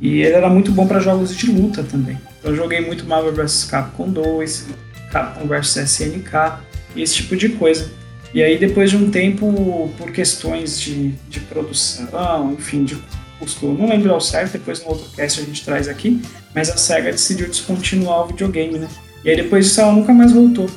[0.00, 2.18] E ele era muito bom para jogos de luta também.
[2.38, 4.66] Então, eu joguei muito Marvel vs Capcom 2,
[5.10, 6.58] Capcom vs SNK,
[6.96, 7.90] esse tipo de coisa.
[8.32, 12.96] E aí, depois de um tempo, por questões de, de produção, enfim, de
[13.44, 16.20] custo, não lembro ao certo, depois no outro cast a gente traz aqui,
[16.54, 18.88] mas a SEGA decidiu descontinuar o videogame, né?
[19.24, 20.68] E aí depois disso ela nunca mais voltou.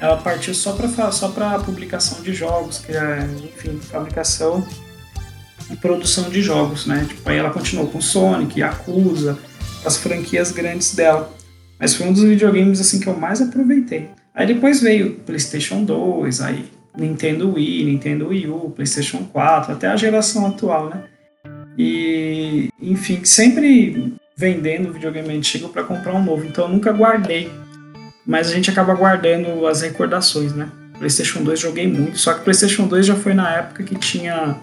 [0.00, 4.66] Ela partiu só para só para publicação de jogos, que é, enfim, fabricação
[5.70, 7.06] e produção de jogos, né?
[7.08, 9.38] Tipo, aí ela continuou com Sonic, Yakuza,
[9.84, 11.32] as franquias grandes dela.
[11.78, 14.10] Mas foi um dos videogames assim que eu mais aproveitei.
[14.34, 16.64] Aí depois veio PlayStation 2, aí
[16.96, 21.04] Nintendo Wii, Nintendo Wii U, PlayStation 4, até a geração atual, né?
[21.76, 26.44] E, enfim, sempre vendendo videogame antigo para comprar um novo.
[26.44, 27.50] Então eu nunca guardei.
[28.26, 30.68] Mas a gente acaba guardando as recordações, né?
[30.98, 34.56] PlayStation 2 joguei muito, só que PlayStation 2 já foi na época que tinha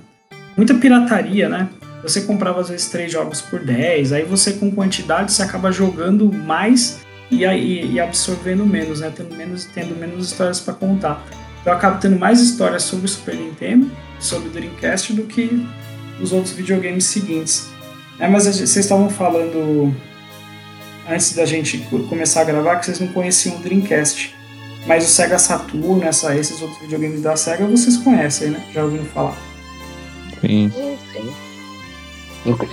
[0.58, 1.70] muita pirataria, né?
[2.02, 6.32] Você comprava às vezes três jogos por 10, aí você com quantidade você acaba jogando
[6.32, 9.12] mais e, e, e absorvendo menos, né?
[9.16, 11.24] Tendo menos, tendo menos histórias para contar.
[11.64, 15.64] Eu acabo tendo mais histórias sobre o Super Nintendo, sobre o Dreamcast do que
[16.20, 17.70] os outros videogames seguintes.
[18.20, 19.96] É, mas vocês estavam falando
[21.10, 21.78] antes da gente
[22.10, 24.36] começar a gravar que vocês não conheciam o Dreamcast.
[24.88, 28.64] Mas o Sega Saturn, essa, esses outros videogames da Sega, vocês conhecem, né?
[28.74, 29.38] Já ouviram falar.
[30.42, 30.72] Sim.
[31.14, 31.34] Sim.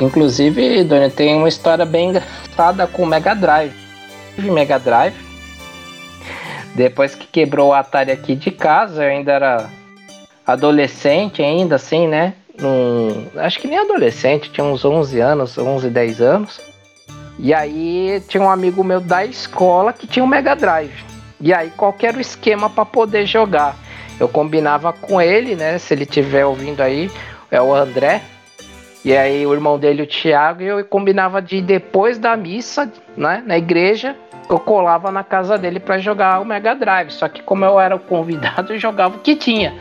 [0.01, 3.75] Inclusive, Dona, tem uma história bem engraçada com o Mega Drive.
[4.39, 5.15] Mega Drive.
[6.75, 9.71] Depois que quebrou o Atari aqui de casa, eu ainda era
[10.47, 12.35] adolescente ainda, assim, né?
[12.61, 16.61] Num, acho que nem adolescente, tinha uns 11 anos, 11, 10 anos.
[17.39, 21.05] E aí tinha um amigo meu da escola que tinha um Mega Drive.
[21.41, 23.77] E aí qual era o esquema para poder jogar?
[24.19, 25.79] Eu combinava com ele, né?
[25.79, 27.09] Se ele estiver ouvindo aí,
[27.51, 28.23] é o André.
[29.05, 33.43] E aí o irmão dele, o Thiago, e eu combinava de depois da missa, né,
[33.47, 34.17] na igreja,
[34.51, 37.11] eu colava na casa dele para jogar o Mega Drive.
[37.11, 39.75] Só que como eu era o convidado, eu jogava o que tinha.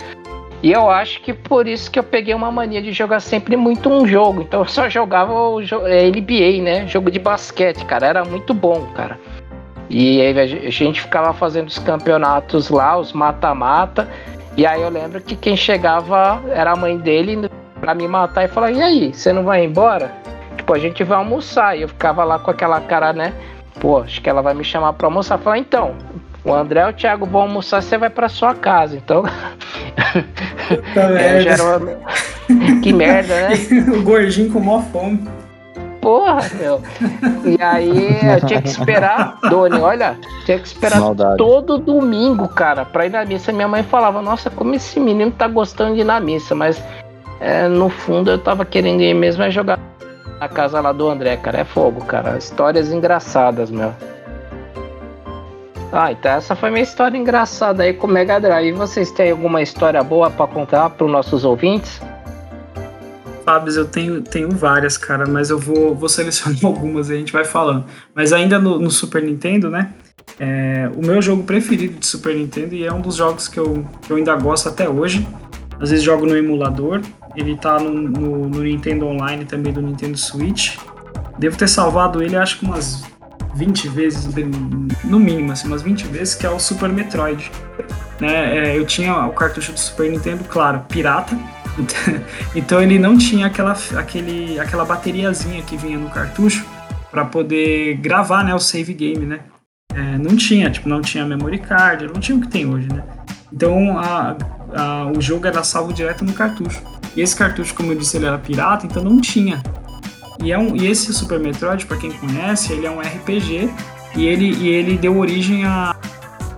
[0.64, 3.90] E eu acho que por isso que eu peguei uma mania de jogar sempre muito
[3.90, 4.42] um jogo.
[4.42, 6.88] Então eu só jogava o NBA, né?
[6.88, 8.08] Jogo de basquete, cara.
[8.08, 9.20] Era muito bom, cara.
[9.90, 14.08] E aí a gente ficava fazendo os campeonatos lá, os mata-mata.
[14.58, 18.48] E aí eu lembro que quem chegava era a mãe dele pra me matar e
[18.48, 20.12] falar: E aí, você não vai embora?
[20.58, 21.78] Tipo, a gente vai almoçar.
[21.78, 23.34] E eu ficava lá com aquela cara, né?
[23.80, 25.38] Pô, acho que ela vai me chamar pra almoçar.
[25.38, 25.96] Falar: Então,
[26.48, 28.96] o André e o Thiago vão almoçar, você vai pra sua casa.
[28.96, 29.24] Então.
[30.96, 31.64] é, merda.
[32.50, 32.82] Uma...
[32.82, 33.56] que merda, né?
[33.94, 35.28] o gordinho com maior fome.
[36.02, 36.82] Porra, meu.
[37.44, 41.38] E aí eu tinha que esperar, Doni, olha, tinha que esperar Maldade.
[41.38, 43.52] todo domingo, cara, pra ir na missa.
[43.52, 46.82] Minha mãe falava, nossa, como esse menino tá gostando de ir na missa, mas
[47.42, 49.78] é, no fundo eu tava querendo ir mesmo é jogar
[50.40, 51.60] na casa lá do André, cara.
[51.60, 52.38] É fogo, cara.
[52.38, 53.92] Histórias engraçadas, meu.
[55.92, 58.74] Ah, então essa foi minha história engraçada aí com o Mega Drive.
[58.74, 62.02] Vocês têm alguma história boa para contar para os nossos ouvintes?
[63.46, 67.32] Fábio, eu tenho, tenho várias, cara, mas eu vou, vou selecionar algumas e a gente
[67.32, 67.86] vai falando.
[68.14, 69.94] Mas ainda no, no Super Nintendo, né?
[70.38, 73.86] É, o meu jogo preferido de Super Nintendo e é um dos jogos que eu,
[74.02, 75.26] que eu ainda gosto até hoje.
[75.80, 77.02] Às vezes jogo no emulador.
[77.36, 80.76] Ele tá no, no, no Nintendo Online também do Nintendo Switch.
[81.40, 83.06] Devo ter salvado ele, acho que umas
[83.58, 84.28] 20 vezes,
[85.04, 87.52] no mínimo, assim, umas 20 vezes, que é o Super Metroid.
[88.20, 88.58] Né?
[88.58, 91.38] É, eu tinha o cartucho do Super Nintendo, claro, pirata,
[92.56, 96.66] então ele não tinha aquela, aquele, aquela bateriazinha que vinha no cartucho
[97.12, 99.40] para poder gravar né, o save game, né?
[99.94, 103.04] É, não tinha, tipo, não tinha memory card, não tinha o que tem hoje, né?
[103.52, 104.36] Então a,
[104.76, 106.82] a, o jogo era salvo direto no cartucho.
[107.16, 109.62] E esse cartucho, como eu disse, ele era pirata, então não tinha
[110.44, 113.70] e, é um, e esse Super Metroid, para quem conhece, ele é um RPG
[114.16, 115.96] e ele, e ele deu origem a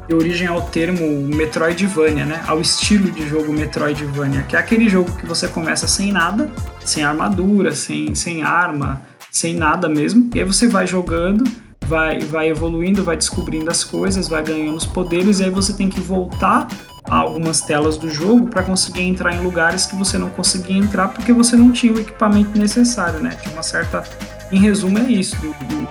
[0.07, 2.43] deu origem ao termo Metroidvania, né?
[2.47, 6.51] Ao estilo de jogo Metroidvania, que é aquele jogo que você começa sem nada,
[6.83, 11.43] sem armadura, sem, sem arma, sem nada mesmo, e aí você vai jogando,
[11.85, 15.89] vai, vai evoluindo, vai descobrindo as coisas, vai ganhando os poderes, e aí você tem
[15.89, 16.67] que voltar
[17.09, 21.33] algumas telas do jogo para conseguir entrar em lugares que você não conseguia entrar porque
[21.33, 23.31] você não tinha o equipamento necessário, né?
[23.41, 24.03] Tinha uma certa.
[24.51, 25.87] Em resumo, é isso, do, do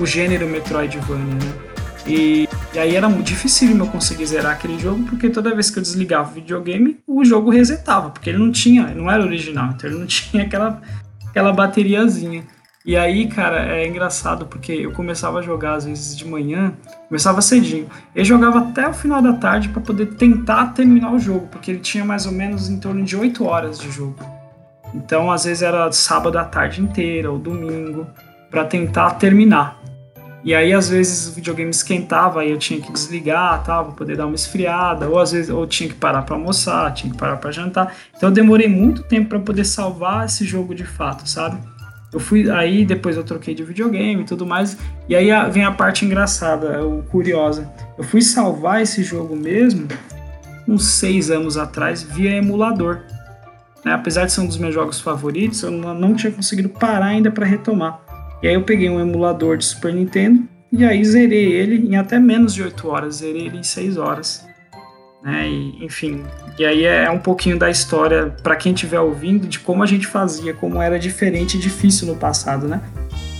[0.00, 1.74] o gênero Metroidvania, né?
[2.06, 5.82] E, e, aí era difícil eu conseguir zerar aquele jogo, porque toda vez que eu
[5.82, 9.98] desligava o videogame, o jogo resetava, porque ele não tinha, não era original, então ele
[9.98, 10.82] não tinha aquela,
[11.28, 12.44] aquela bateriazinha.
[12.86, 16.74] E aí, cara, é engraçado porque eu começava a jogar às vezes de manhã,
[17.08, 17.88] começava cedinho.
[18.14, 21.80] Eu jogava até o final da tarde para poder tentar terminar o jogo, porque ele
[21.80, 24.16] tinha mais ou menos em torno de 8 horas de jogo.
[24.92, 28.06] Então, às vezes era sábado à tarde inteira ou domingo
[28.50, 29.80] para tentar terminar.
[30.44, 34.14] E aí, às vezes, o videogame esquentava, aí eu tinha que desligar, tal, pra poder
[34.14, 37.38] dar uma esfriada, ou às vezes eu tinha que parar para almoçar, tinha que parar
[37.38, 37.94] para jantar.
[38.14, 41.56] Então, eu demorei muito tempo para poder salvar esse jogo de fato, sabe?
[42.14, 44.78] Eu fui aí depois eu troquei de videogame e tudo mais.
[45.08, 47.68] E aí vem a parte engraçada, o curiosa.
[47.98, 49.88] Eu fui salvar esse jogo mesmo
[50.66, 53.00] uns seis anos atrás via emulador.
[53.84, 53.92] Né?
[53.92, 57.44] Apesar de ser um dos meus jogos favoritos, eu não tinha conseguido parar ainda para
[57.44, 58.00] retomar.
[58.40, 62.18] E aí eu peguei um emulador de Super Nintendo e aí zerei ele em até
[62.18, 64.46] menos de 8 horas, zerei ele em 6 horas.
[65.24, 65.48] Né?
[65.48, 66.22] E, enfim,
[66.58, 70.06] e aí é um pouquinho da história para quem estiver ouvindo de como a gente
[70.06, 72.82] fazia, como era diferente e difícil no passado, né?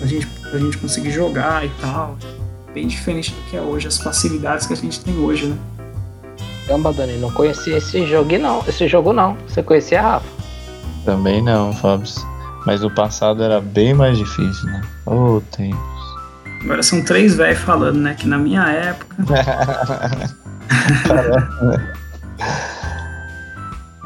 [0.00, 2.16] A gente, a gente conseguir jogar e tal.
[2.72, 5.56] Bem diferente do que é hoje, as facilidades que a gente tem hoje, né?
[6.66, 8.64] Caramba, Dani, não conhecia esse jogo não.
[8.66, 9.36] Esse jogo não.
[9.46, 10.26] Você conhecia, Rafa?
[11.04, 12.10] Também não, Fábio.
[12.64, 14.80] Mas o passado era bem mais difícil, né?
[15.04, 15.78] Ô, oh, tempos.
[16.62, 18.14] Agora são três velhos falando, né?
[18.14, 19.16] Que na minha época.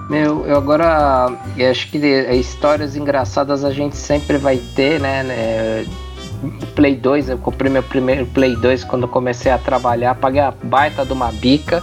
[0.09, 5.23] Meu, eu agora eu acho que histórias engraçadas a gente sempre vai ter, né?
[5.23, 5.87] né?
[6.75, 11.05] Play 2, eu comprei meu primeiro Play 2 quando comecei a trabalhar, paguei a baita
[11.05, 11.83] de uma bica.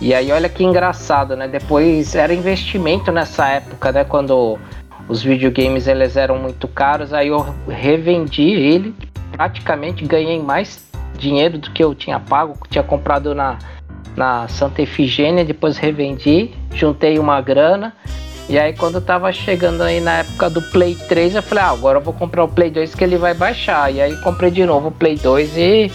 [0.00, 1.46] E aí olha que engraçado, né?
[1.46, 4.04] Depois era investimento nessa época, né?
[4.04, 4.58] Quando
[5.06, 8.94] os videogames eles eram muito caros, aí eu revendi ele,
[9.32, 10.86] praticamente ganhei mais
[11.18, 13.58] dinheiro do que eu tinha pago, tinha comprado na,
[14.14, 17.94] na Santa Efigênia, depois revendi, juntei uma grana.
[18.48, 21.70] E aí quando eu tava chegando aí na época do Play 3, eu falei, ah,
[21.70, 23.92] agora eu vou comprar o Play 2 que ele vai baixar.
[23.92, 25.92] E aí comprei de novo o Play 2 e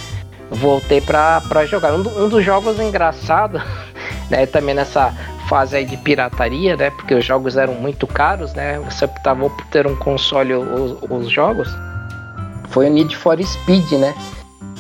[0.50, 1.94] voltei pra, pra jogar.
[1.94, 3.62] Um, um dos jogos engraçados,
[4.30, 5.14] né, também nessa
[5.48, 6.90] fase aí de pirataria, né?
[6.92, 8.80] Porque os jogos eram muito caros, né?
[8.90, 11.70] Você optava por ter um console os, os jogos.
[12.70, 14.14] Foi o Need for Speed, né?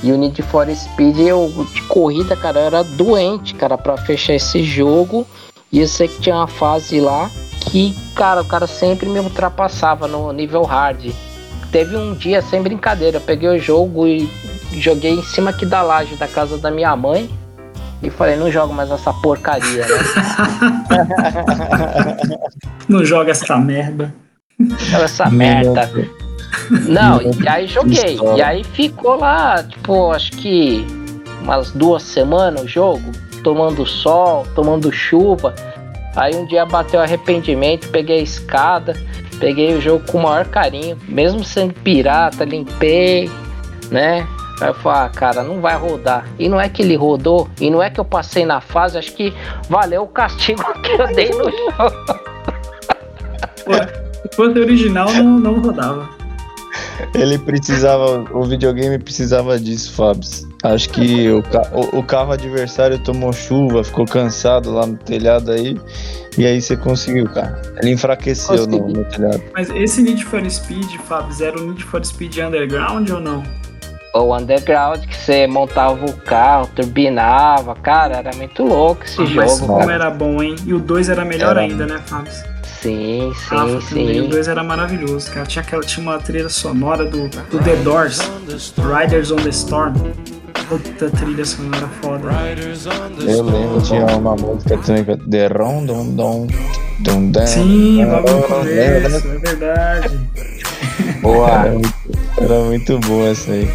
[0.04, 4.34] E o Need for Speed, eu de corrida, cara, eu era doente, cara, para fechar
[4.34, 5.28] esse jogo.
[5.72, 7.30] E eu sei que tinha uma fase lá
[7.62, 11.12] que, cara, o cara sempre me ultrapassava no nível hard.
[11.72, 14.30] Teve um dia, sem brincadeira, eu peguei o jogo e
[14.74, 17.30] joguei em cima aqui da laje da casa da minha mãe.
[18.04, 19.98] E falei, não jogo mais essa porcaria, né?
[22.90, 24.14] não joga essa merda.
[24.92, 25.90] Essa merda.
[26.88, 28.20] Não, e aí joguei.
[28.36, 30.86] E aí ficou lá, tipo, acho que
[31.42, 33.12] umas duas semanas o jogo,
[33.44, 35.54] tomando sol, tomando chuva.
[36.16, 38.96] Aí um dia bateu arrependimento, peguei a escada,
[39.40, 43.30] peguei o jogo com o maior carinho, mesmo sendo pirata, limpei,
[43.90, 44.28] né?
[44.60, 46.28] Aí eu falei, ah, cara, não vai rodar.
[46.38, 49.14] E não é que ele rodou, e não é que eu passei na fase, acho
[49.14, 49.34] que
[49.68, 51.96] valeu o castigo que eu dei no jogo.
[54.22, 56.21] se fosse original, não, não rodava.
[57.14, 60.30] Ele precisava, o videogame precisava disso, Fábio.
[60.64, 61.40] Acho que o,
[61.74, 65.80] o, o, carro adversário tomou chuva, ficou cansado lá no telhado aí,
[66.38, 67.62] e aí você conseguiu, cara.
[67.82, 69.42] Ele enfraqueceu no, no, telhado.
[69.54, 73.44] Mas esse Need for Speed, Fábio, era o Need for Speed Underground ou não?
[74.14, 79.36] o underground que você montava o carro, turbinava, cara, era muito louco esse ah, jogo.
[79.36, 80.56] Mas como era bom, hein?
[80.66, 81.62] E o 2 era melhor era...
[81.62, 82.32] ainda, né, Fábio?
[82.82, 84.22] Sim, sim, ah, sim.
[84.22, 85.46] O 2 era maravilhoso, cara.
[85.46, 88.20] Tinha, aquela, tinha uma trilha sonora do, do The Doors,
[88.78, 89.94] Riders on the Storm.
[90.68, 92.30] Puta trilha sonora foda.
[93.20, 96.48] Eu lembro, tinha uma música também, The Ron Dom Dom.
[97.02, 100.20] Dum, dum, Sim, logo no começo, é verdade.
[101.22, 101.94] Boa, era muito,
[102.38, 103.68] era muito boa essa aí.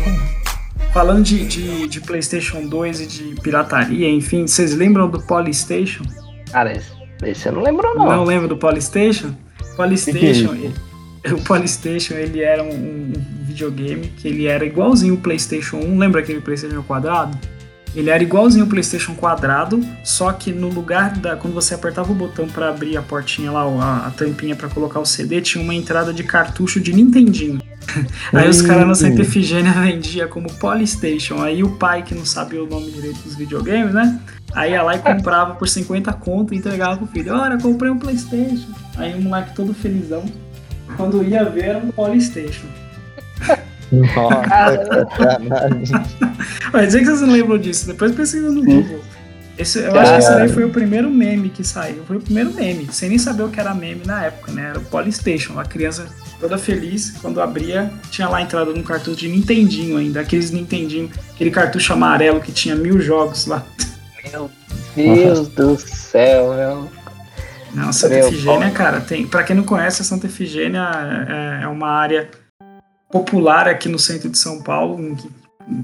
[0.93, 6.05] Falando de, de, de, PlayStation 2 e de pirataria, enfim, vocês lembram do Polystation?
[6.51, 8.07] Cara, esse, esse eu não lembro, não.
[8.07, 9.33] Não lembro do Polystation?
[9.77, 13.13] Polystation, que que é o Polystation ele era um, um,
[13.43, 15.99] videogame que ele era igualzinho o PlayStation 1.
[15.99, 17.37] Lembra aquele PlayStation quadrado?
[17.95, 22.15] Ele era igualzinho o PlayStation quadrado, só que no lugar da quando você apertava o
[22.15, 25.75] botão para abrir a portinha lá, a, a tampinha para colocar o CD, tinha uma
[25.75, 27.59] entrada de cartucho de Nintendinho.
[28.33, 31.43] Aí os caras na Santa Efigênia vendia como Polystation.
[31.43, 34.21] Aí o pai, que não sabia o nome direito dos videogames, né?
[34.55, 37.35] Aí ia lá e comprava por 50 conto e entregava pro filho.
[37.35, 38.69] Olha, comprei um Playstation.
[38.97, 40.25] Aí o moleque todo felizão.
[40.97, 42.67] Quando ia ver, era um Polystation.
[43.93, 45.09] Nossa,
[46.73, 47.87] Vai dizer que vocês não lembram disso.
[47.87, 49.01] Depois pesquisa no Google.
[49.59, 52.05] Esse, eu acho que esse daí foi o primeiro meme que saiu.
[52.05, 54.71] Foi o primeiro meme, sem nem saber o que era meme na época, né?
[54.71, 55.59] Era o Polystation.
[55.59, 56.07] A criança
[56.41, 61.51] toda feliz, quando abria, tinha lá entrada no cartucho de Nintendinho ainda, aqueles Nintendinho, aquele
[61.51, 63.65] cartucho amarelo que tinha mil jogos lá.
[64.33, 64.51] Meu
[64.95, 66.91] Deus do céu, meu.
[67.75, 69.27] Não, Santa meu Efigênia, cara, tem.
[69.27, 70.81] Para quem não conhece, a Santa Efigênia
[71.61, 72.31] é, é uma área
[73.11, 75.15] popular aqui no centro de São Paulo.
[75.15, 75.31] Que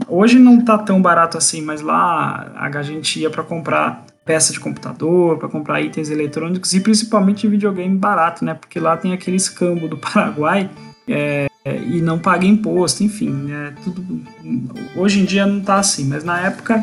[0.09, 4.61] hoje não tá tão barato assim, mas lá a gente ia para comprar peça de
[4.61, 8.55] computador, para comprar itens eletrônicos e principalmente videogame barato, né?
[8.55, 10.70] Porque lá tem aquele escambo do Paraguai
[11.09, 14.20] é, e não paga imposto, enfim, é tudo.
[14.97, 16.83] Hoje em dia não tá assim, mas na época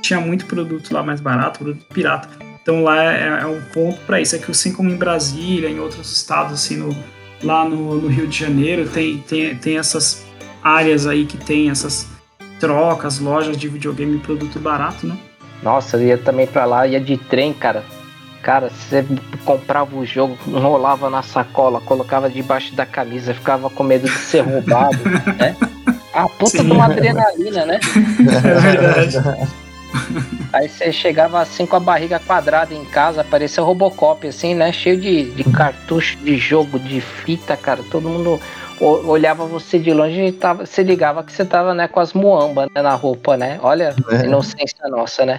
[0.00, 2.28] tinha muito produto lá mais barato, produto pirata.
[2.62, 4.34] Então lá é, é um ponto para isso.
[4.36, 6.96] É que assim como em Brasília, em outros estados, assim, no,
[7.42, 10.24] lá no, no, Rio de Janeiro, tem, tem, tem essas
[10.62, 12.08] áreas aí que tem essas
[12.58, 15.16] trocas, lojas de videogame e produto barato, né?
[15.62, 17.84] Nossa, eu ia também pra lá, ia de trem, cara.
[18.42, 19.04] Cara, você
[19.44, 24.42] comprava o jogo, enrolava na sacola, colocava debaixo da camisa, ficava com medo de ser
[24.42, 24.98] roubado,
[25.36, 25.56] né?
[26.12, 27.80] A puta de uma adrenalina, né?
[28.20, 29.18] É verdade.
[30.52, 34.72] Aí você chegava assim com a barriga quadrada em casa, parecia Robocop, assim, né?
[34.72, 37.82] Cheio de, de cartucho de jogo, de fita, cara.
[37.90, 38.40] Todo mundo
[38.80, 42.68] olhava você de longe e tava, se ligava que você tava né, com as muambas
[42.74, 43.58] né, na roupa, né?
[43.62, 44.16] Olha é.
[44.16, 45.38] a inocência nossa, né?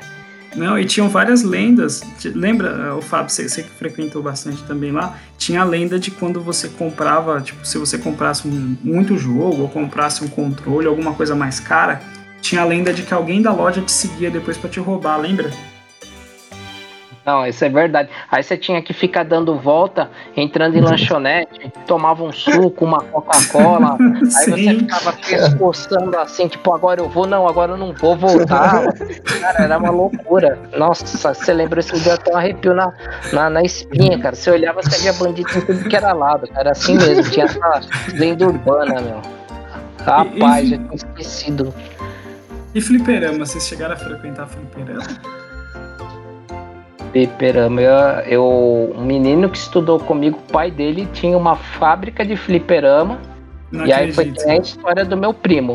[0.55, 2.01] Não, e tinham várias lendas.
[2.33, 6.41] Lembra, o Fábio, você, você que frequentou bastante também lá, tinha a lenda de quando
[6.41, 11.35] você comprava, tipo, se você comprasse um, muito jogo ou comprasse um controle, alguma coisa
[11.35, 12.01] mais cara,
[12.41, 15.51] tinha a lenda de que alguém da loja te seguia depois para te roubar, lembra?
[17.27, 18.09] Não, isso é verdade.
[18.31, 23.97] Aí você tinha que ficar dando volta, entrando em lanchonete, tomava um suco, uma Coca-Cola,
[23.99, 28.81] aí você ficava pescoçando assim, tipo, agora eu vou, não, agora eu não vou voltar.
[29.41, 30.57] cara, era uma loucura.
[30.77, 32.93] Nossa, você lembra esse dia até um arrepio na,
[33.33, 34.33] na, na, espinha, cara.
[34.33, 36.61] Você olhava, você havia bandido em tudo que era lado, cara.
[36.61, 37.81] Era assim mesmo, tinha essa
[38.13, 39.21] lenda urbana, meu.
[40.05, 41.73] Rapaz, já tinha esquecido.
[42.73, 45.46] E fliperama, vocês chegaram a frequentar fliperama?
[47.17, 47.81] Fliperama.
[47.81, 47.93] Eu,
[48.27, 53.19] eu, um menino que estudou comigo, o pai dele tinha uma fábrica de fliperama.
[53.71, 54.19] Não e acredito.
[54.19, 55.73] aí foi a história do meu primo.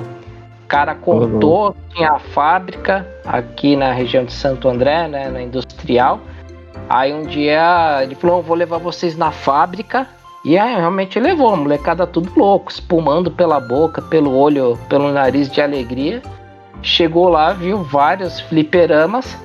[0.64, 1.72] O cara contou uhum.
[1.72, 6.20] que tinha a fábrica aqui na região de Santo André, né, na industrial.
[6.88, 10.06] Aí um dia ele falou: vou levar vocês na fábrica.
[10.44, 15.48] E aí realmente levou, a molecada tudo louco, espumando pela boca, pelo olho, pelo nariz
[15.48, 16.20] de alegria.
[16.82, 19.36] Chegou lá, viu vários fliperamas.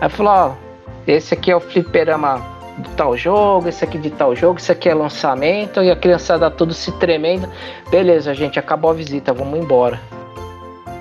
[0.00, 0.63] Aí falou: ó,
[1.06, 2.42] esse aqui é o fliperama
[2.78, 6.50] de tal jogo, esse aqui de tal jogo, esse aqui é lançamento, e a criançada
[6.50, 7.48] tudo se tremendo.
[7.90, 10.00] Beleza, gente, acabou a visita, vamos embora.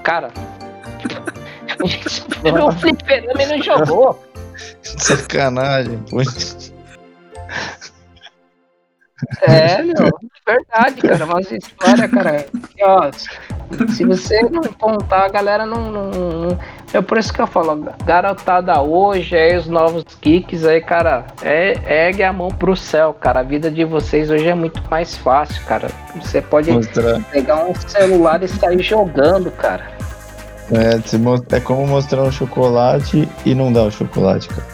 [0.03, 0.29] Cara,
[1.79, 4.23] a gente virou o fliperama e não jogou.
[4.81, 6.21] Sacanagem, pô.
[9.41, 11.25] É, meu, verdade, cara.
[11.25, 12.45] Mas história, cara.
[12.77, 13.09] E, ó,
[13.89, 16.59] se você não contar, a galera não, não, não,
[16.93, 22.07] É por isso que eu falo, garotada hoje, aí os novos kicks aí, cara, é,
[22.07, 23.41] ergue a mão pro céu, cara.
[23.41, 25.87] A vida de vocês hoje é muito mais fácil, cara.
[26.15, 27.21] Você pode Mostrar.
[27.31, 29.91] pegar um celular e sair jogando, cara.
[30.71, 34.67] É, é como mostrar um chocolate e não dar o chocolate, cara.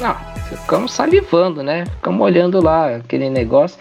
[0.00, 0.02] É.
[0.02, 1.84] Não ficamos salivando, né?
[1.86, 3.78] Ficamos olhando lá aquele negócio.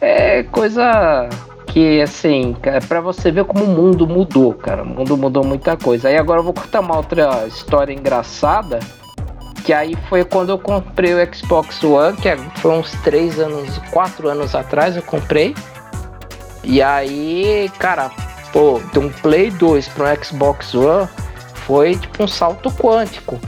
[0.00, 1.28] É coisa
[1.76, 4.82] que, assim, é para você ver como o mundo mudou, cara.
[4.82, 6.08] O mundo mudou muita coisa.
[6.08, 8.80] Aí agora eu vou contar uma outra história engraçada.
[9.62, 13.76] Que aí foi quando eu comprei o Xbox One, que é, foi uns 3 anos,
[13.90, 15.54] 4 anos atrás eu comprei.
[16.64, 18.10] E aí, cara,
[18.54, 21.06] pô, de um Play 2 para um Xbox One
[21.66, 23.38] foi tipo um salto quântico.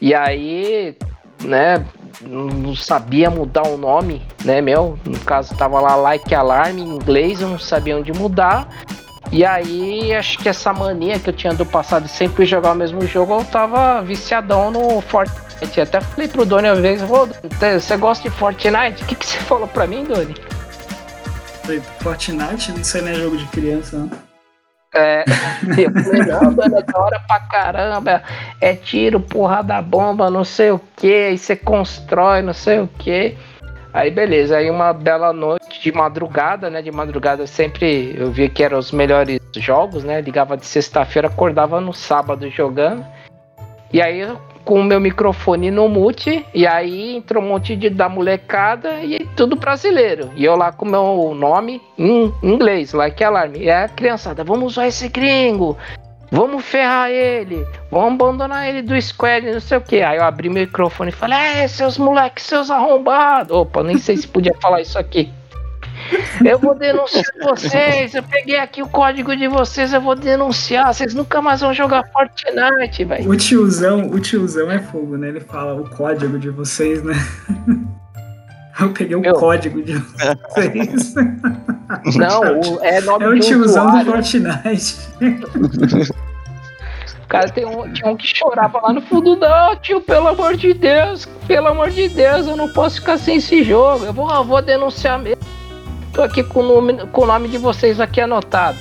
[0.00, 0.96] E aí,
[1.42, 1.84] né?
[2.20, 4.98] Não sabia mudar o nome, né, meu?
[5.04, 8.68] No caso, tava lá Like Alarm em inglês, eu não sabia onde mudar.
[9.32, 12.74] E aí, acho que essa mania que eu tinha do passado de sempre jogar o
[12.74, 15.80] mesmo jogo, eu tava viciadão no Fortnite.
[15.80, 19.02] Até falei pro Doni uma vez, você gosta de Fortnite?
[19.02, 20.34] O que, que você falou pra mim, Doni?
[22.00, 22.78] Fortnite?
[22.80, 24.23] Isso aí não é jogo de criança, não.
[24.94, 25.24] É,
[26.04, 28.22] falei, não, mano, é da hora pra caramba.
[28.60, 31.12] É tiro, porrada bomba, não sei o que.
[31.12, 33.36] Aí você constrói, não sei o que.
[33.92, 36.82] Aí beleza, aí uma bela noite de madrugada, né?
[36.82, 40.20] De madrugada sempre eu via que eram os melhores jogos, né?
[40.20, 43.06] Ligava de sexta-feira, acordava no sábado jogando.
[43.92, 47.90] E aí eu com o meu microfone no mute, e aí entrou um monte de
[47.90, 50.30] da molecada e tudo brasileiro.
[50.34, 53.60] E eu lá com o meu nome em inglês, like alarme.
[53.60, 55.76] E a criançada, vamos usar esse gringo,
[56.30, 60.02] vamos ferrar ele, vamos abandonar ele do squad, não sei o que.
[60.02, 63.54] Aí eu abri meu microfone e falei, é, seus moleques, seus arrombados.
[63.54, 65.30] Opa, nem sei se podia falar isso aqui.
[66.44, 68.14] Eu vou denunciar vocês.
[68.14, 70.92] Eu peguei aqui o código de vocês, eu vou denunciar.
[70.92, 73.28] Vocês nunca mais vão jogar Fortnite, velho.
[73.28, 75.28] O tiozão, o tiozão é fogo, né?
[75.28, 77.14] Ele fala o código de vocês, né?
[78.80, 79.34] Eu peguei o Meu.
[79.34, 81.14] código de vocês.
[82.16, 84.96] Não, é nome É o tiozão do Fortnite.
[87.22, 90.56] O cara tem um, tinha um que chorava lá no fundo, não, tio, pelo amor
[90.56, 94.04] de Deus, pelo amor de Deus, eu não posso ficar sem esse jogo.
[94.04, 95.42] Eu vou, eu vou denunciar mesmo.
[96.14, 98.78] Tô aqui com o, nome, com o nome de vocês aqui anotado.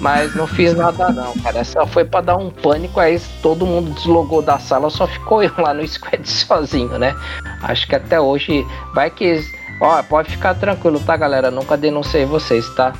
[0.00, 1.64] Mas não fiz nada não, cara.
[1.64, 5.50] Só foi para dar um pânico, aí todo mundo deslogou da sala, só ficou eu
[5.58, 7.16] lá no squad sozinho, né?
[7.62, 8.64] Acho que até hoje
[8.94, 9.40] vai que.
[9.80, 11.50] Ó, pode ficar tranquilo, tá, galera?
[11.50, 12.92] Nunca denunciei vocês, tá?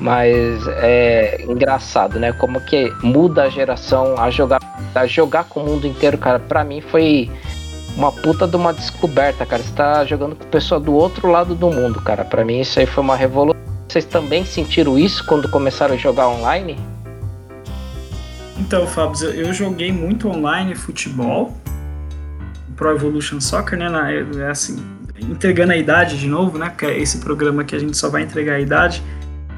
[0.00, 2.32] Mas é engraçado, né?
[2.32, 4.60] Como que muda a geração a jogar,
[4.94, 6.38] a jogar com o mundo inteiro, cara.
[6.38, 7.30] Pra mim foi
[7.98, 9.60] uma puta de uma descoberta, cara.
[9.60, 12.24] Você tá jogando com pessoa do outro lado do mundo, cara.
[12.24, 13.60] Pra mim isso aí foi uma revolução.
[13.88, 16.78] Vocês também sentiram isso quando começaram a jogar online?
[18.56, 21.56] Então, Fábio, eu joguei muito online futebol,
[22.76, 23.88] Pro Evolution Soccer, né?
[23.88, 24.76] Na, é assim,
[25.20, 26.68] entregando a idade de novo, né?
[26.68, 29.02] Porque é esse programa que a gente só vai entregar a idade.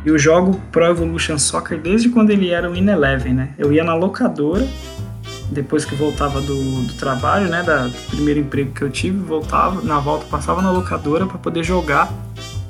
[0.07, 3.51] Eu jogo Pro Evolution Soccer desde quando ele era o In Eleven, né?
[3.59, 4.67] Eu ia na locadora,
[5.51, 7.63] depois que voltava do, do trabalho, né?
[7.63, 11.65] Da, do primeiro emprego que eu tive, voltava, na volta passava na locadora para poder
[11.65, 12.13] jogar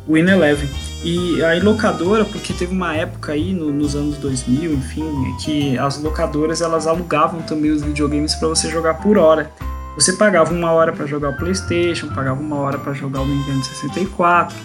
[0.07, 0.69] o In Eleven.
[1.03, 5.05] E aí locadora, porque teve uma época aí no, nos anos 2000, enfim,
[5.43, 9.51] que as locadoras elas alugavam também os videogames para você jogar por hora.
[9.95, 13.65] Você pagava uma hora para jogar o PlayStation, pagava uma hora para jogar o Nintendo
[13.65, 14.57] 64,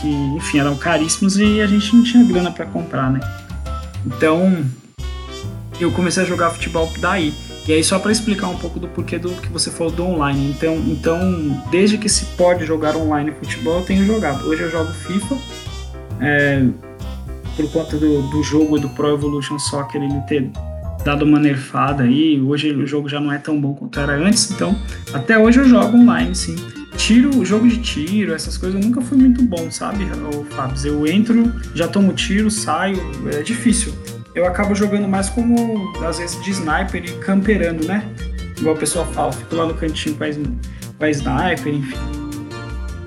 [0.00, 3.20] que enfim eram caríssimos e a gente não tinha grana para comprar, né?
[4.06, 4.64] Então
[5.82, 7.34] eu comecei a jogar futebol daí.
[7.66, 10.50] E aí só para explicar um pouco do porquê do que você falou do online.
[10.50, 14.46] Então, então desde que se pode jogar online futebol, eu tenho jogado.
[14.46, 15.36] Hoje eu jogo FIFA.
[16.20, 16.64] É,
[17.56, 20.50] por conta do, do jogo do Pro Evolution Soccer ele ter
[21.04, 22.40] dado uma nerfada aí.
[22.40, 24.76] Hoje o jogo já não é tão bom quanto era antes, então
[25.12, 26.56] até hoje eu jogo online, sim.
[26.96, 30.06] Tiro, jogo de tiro, essas coisas nunca foi muito bom, sabe,
[30.50, 30.86] Fábio?
[30.86, 33.00] Eu entro, já tomo tiro, saio,
[33.32, 33.92] é difícil
[34.34, 38.06] eu acabo jogando mais como, às vezes, de sniper e camperando, né?
[38.58, 42.22] Igual a pessoa fala, fico lá no cantinho com a, com a sniper, enfim.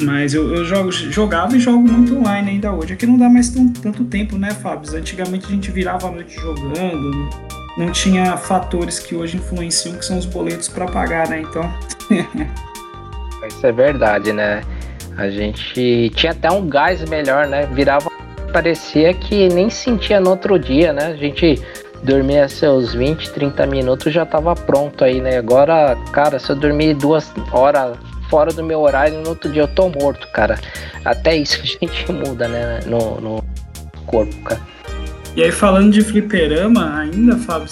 [0.01, 2.93] Mas eu, eu jogo, jogava e jogo muito online ainda hoje.
[2.93, 4.93] Aqui não dá mais tão, tanto tempo, né, Fábio?
[4.95, 7.29] Antigamente a gente virava a noite jogando,
[7.77, 11.41] não tinha fatores que hoje influenciam, que são os boletos para pagar, né?
[11.41, 11.73] Então.
[13.47, 14.61] Isso é verdade, né?
[15.17, 17.65] A gente tinha até um gás melhor, né?
[17.67, 18.14] Virava
[18.55, 21.07] parecia que nem sentia no outro dia, né?
[21.07, 21.61] A gente
[22.01, 25.37] dormia seus 20, 30 minutos já tava pronto aí, né?
[25.37, 27.97] Agora, cara, se eu dormir duas horas
[28.29, 30.57] fora do meu horário, no outro dia eu tô morto, cara.
[31.03, 32.79] Até isso a gente muda, né?
[32.85, 33.43] No, no
[34.05, 34.61] corpo, cara.
[35.35, 37.67] E aí, falando de fliperama ainda, Fábio,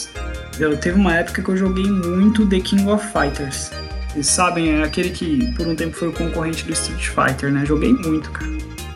[0.60, 3.72] eu teve uma época que eu joguei muito The King of Fighters.
[4.10, 7.66] Vocês sabem, é aquele que por um tempo foi o concorrente do Street Fighter, né?
[7.66, 8.52] Joguei muito, cara.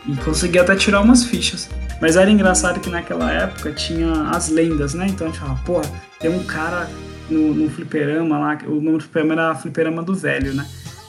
[0.06, 1.77] E consegui até tirar umas fichas.
[2.00, 5.06] Mas era engraçado que naquela época tinha as lendas, né?
[5.08, 5.90] Então a gente falava, porra,
[6.20, 6.88] tem um cara
[7.28, 10.66] no, no fliperama lá, o nome do fliperama era fliperama do velho, né?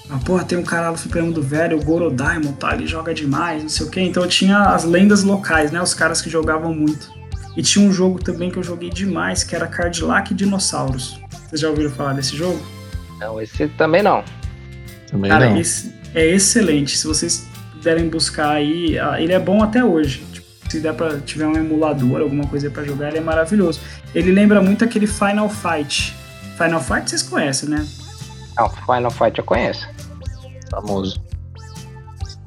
[0.10, 2.74] Ah, porra, tem um cara no fliperama do velho, o Goro Diamond, tá?
[2.74, 4.02] Ele joga demais, não sei o quê.
[4.02, 5.80] Então tinha as lendas locais, né?
[5.80, 7.12] Os caras que jogavam muito.
[7.56, 11.20] E tinha um jogo também que eu joguei demais, que era Cadillac Dinossauros.
[11.48, 12.60] Vocês já ouviram falar desse jogo?
[13.20, 14.24] Não, esse também não.
[15.12, 15.58] Também Cara, não.
[15.58, 16.98] Esse é excelente.
[16.98, 20.29] Se vocês puderem buscar aí, ah, ele é bom até hoje
[20.70, 23.80] se der para tiver um emulador, alguma coisa para jogar, ele é maravilhoso.
[24.14, 26.16] Ele lembra muito aquele Final Fight.
[26.58, 27.86] Final Fight vocês conhecem, né?
[28.56, 29.88] Não, Final Fight eu conheço.
[30.70, 31.22] Famoso.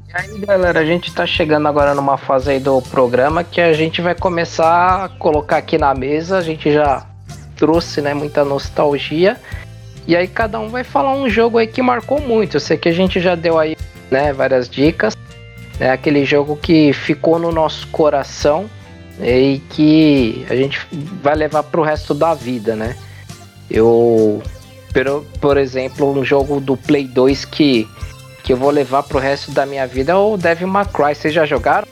[0.09, 3.73] E aí, galera, a gente tá chegando agora numa fase aí do programa que a
[3.73, 6.39] gente vai começar a colocar aqui na mesa.
[6.39, 7.07] A gente já
[7.57, 9.41] trouxe, né, muita nostalgia.
[10.07, 12.57] E aí cada um vai falar um jogo aí que marcou muito.
[12.57, 13.77] Eu sei que a gente já deu aí,
[14.11, 15.17] né, várias dicas.
[15.83, 18.71] É aquele jogo que ficou no nosso coração
[19.21, 20.79] e que a gente
[21.21, 22.97] vai levar para o resto da vida, né?
[23.69, 24.41] Eu,
[24.95, 27.89] por, por exemplo, um jogo do Play 2 que,
[28.45, 31.17] que eu vou levar para o resto da minha vida é o Devil May Cry.
[31.17, 31.89] Vocês já jogaram?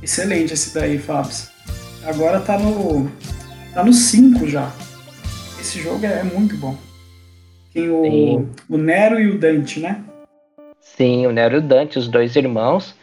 [0.00, 1.32] Excelente esse daí, Fábio.
[2.04, 3.10] Agora tá no
[3.74, 4.70] tá no 5 já.
[5.60, 6.76] Esse jogo é muito bom.
[7.74, 10.00] Tem o, o Nero e o Dante, né?
[10.80, 12.99] Sim, o Nero e o Dante, os dois irmãos.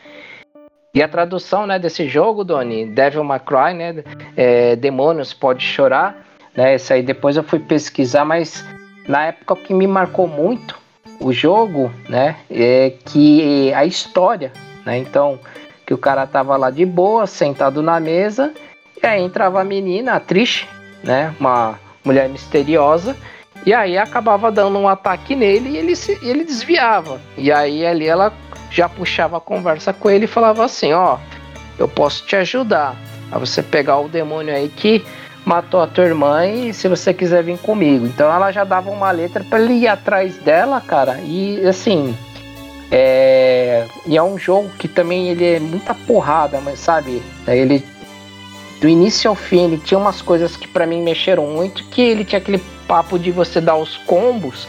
[0.97, 4.03] E a tradução né, desse jogo, Doni, Devil May Cry, né?
[4.35, 6.25] É, Demônios Pode Chorar.
[6.55, 8.65] Né, esse aí depois eu fui pesquisar, mas
[9.07, 10.75] na época o que me marcou muito
[11.19, 12.37] o jogo, né?
[12.49, 14.51] É que a história,
[14.83, 14.97] né?
[14.97, 15.39] Então
[15.85, 18.51] Que o cara tava lá de boa, sentado na mesa,
[18.99, 20.67] e aí entrava a menina, a Trish,
[21.03, 21.31] né?
[21.39, 23.15] Uma mulher misteriosa,
[23.63, 27.21] e aí acabava dando um ataque nele e ele, se, ele desviava.
[27.37, 28.33] E aí ali ela
[28.70, 31.18] já puxava a conversa com ele e falava assim: Ó,
[31.78, 32.95] eu posso te ajudar
[33.32, 35.05] a você pegar o demônio aí que
[35.45, 38.05] matou a tua irmã e se você quiser vir comigo.
[38.05, 41.20] Então ela já dava uma letra para ele ir atrás dela, cara.
[41.24, 42.15] E assim,
[42.91, 43.86] é...
[44.05, 47.22] E é um jogo que também ele é muita porrada, mas sabe?
[47.47, 47.84] Ele
[48.82, 52.24] do início ao fim ele tinha umas coisas que para mim mexeram muito, que ele
[52.24, 54.68] tinha aquele papo de você dar os combos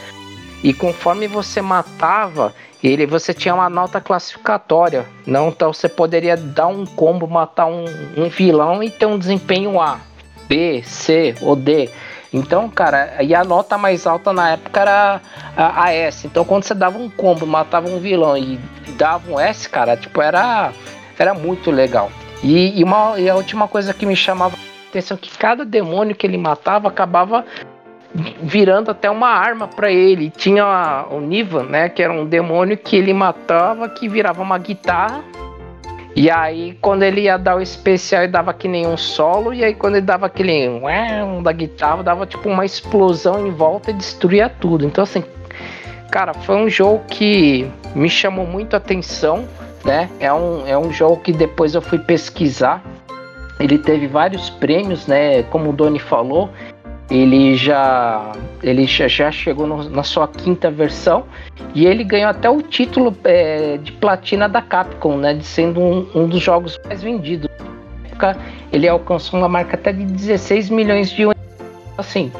[0.63, 5.07] e conforme você matava, ele você tinha uma nota classificatória.
[5.27, 7.85] Não, então você poderia dar um combo, matar um,
[8.17, 10.01] um vilão e ter um desempenho A,
[10.49, 11.91] B, C ou D.
[12.33, 15.21] Então, cara, e a nota mais alta na época era
[15.57, 16.27] a, a S.
[16.27, 18.59] Então, quando você dava um combo, matava um vilão e
[18.97, 20.73] dava um S, cara, tipo, era,
[21.19, 22.11] era muito legal.
[22.43, 25.65] E, e, uma, e a última coisa que me chamava a atenção é que cada
[25.65, 27.45] demônio que ele matava acabava
[28.15, 30.31] virando até uma arma para ele.
[30.31, 35.23] Tinha o Nivan, né, que era um demônio que ele matava, que virava uma guitarra
[36.19, 39.55] e aí, quando ele ia dar o especial, ele dava que nem um solo.
[39.55, 43.93] E aí, quando ele dava aquele um da guitarra, dava tipo uma explosão em volta
[43.93, 44.85] e destruía tudo.
[44.85, 45.23] Então, assim,
[46.11, 49.47] cara, foi um jogo que me chamou muito a atenção,
[49.85, 50.11] né?
[50.19, 52.83] É um, é um jogo que depois eu fui pesquisar.
[53.61, 55.45] Ele teve vários prêmios, né?
[55.45, 56.51] Como o Doni falou,
[57.11, 58.33] ele já
[58.63, 61.25] ele já chegou no, na sua quinta versão
[61.75, 66.07] e ele ganhou até o título é, de platina da Capcom, né, de sendo um,
[66.15, 67.49] um, dos jogos mais vendidos.
[68.73, 71.49] Ele alcançou uma marca até de 16 milhões de unidades.
[71.97, 72.33] Assim,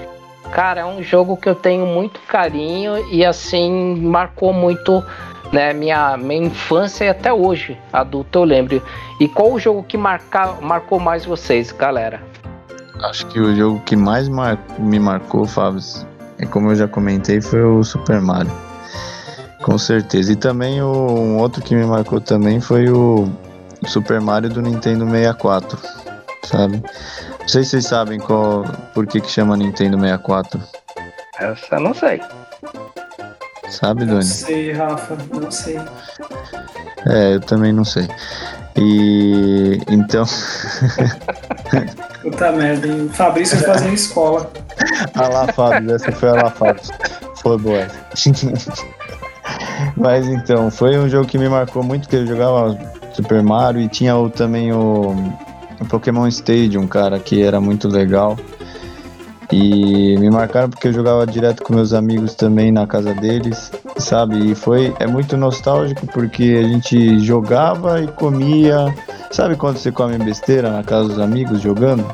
[0.51, 5.05] cara, é um jogo que eu tenho muito carinho e assim marcou muito
[5.53, 8.83] né, minha, minha infância e até hoje, adulto eu lembro.
[9.21, 12.21] E qual o jogo que marca, marcou mais vocês, galera?
[13.03, 15.81] Acho que o jogo que mais mar me marcou, Fábio,
[16.39, 18.53] é como eu já comentei, foi o Super Mario.
[19.63, 20.33] Com certeza.
[20.33, 23.29] E também o, um outro que me marcou também foi o
[23.87, 25.79] Super Mario do Nintendo 64,
[26.45, 26.83] sabe?
[27.41, 30.61] Não sei se vocês sabem qual, por que, que chama Nintendo 64.
[31.39, 32.21] Essa eu não sei.
[33.71, 34.17] Sabe, Doni?
[34.17, 35.79] Não sei, Rafa, não sei.
[37.07, 38.09] É, eu também não sei.
[38.77, 40.25] E então.
[42.23, 43.07] Puta merda, hein?
[43.07, 44.51] O Fabrício fazendo escola.
[45.15, 46.83] Ah lá, Fábio, essa foi a lá, Fábio.
[47.37, 47.87] Foi boa.
[49.97, 52.79] Mas então, foi um jogo que me marcou muito, que eu jogava
[53.15, 55.15] Super Mario e tinha o, também o,
[55.81, 58.37] o Pokémon Stadium, cara, que era muito legal.
[59.51, 64.51] E me marcaram porque eu jogava direto com meus amigos também na casa deles, sabe?
[64.51, 68.95] E foi é muito nostálgico porque a gente jogava e comia.
[69.31, 72.05] Sabe quando você come besteira na casa dos amigos jogando?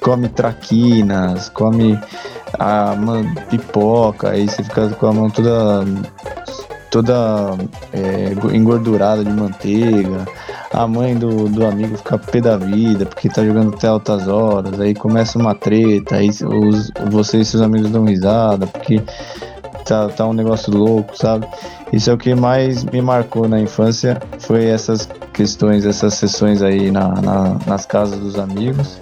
[0.00, 1.98] Come traquinas, come
[2.58, 2.94] a
[3.48, 5.84] pipoca, aí você fica com a mão toda
[6.90, 7.56] toda
[7.92, 10.26] é, engordurada de manteiga.
[10.72, 14.78] A mãe do, do amigo fica pé da vida porque tá jogando até altas horas.
[14.78, 19.02] Aí começa uma treta, aí os, você e seus amigos dão risada porque
[19.86, 21.46] tá, tá um negócio louco, sabe?
[21.92, 26.90] Isso é o que mais me marcou na infância, foi essas questões, essas sessões aí
[26.90, 28.98] na, na, nas casas dos amigos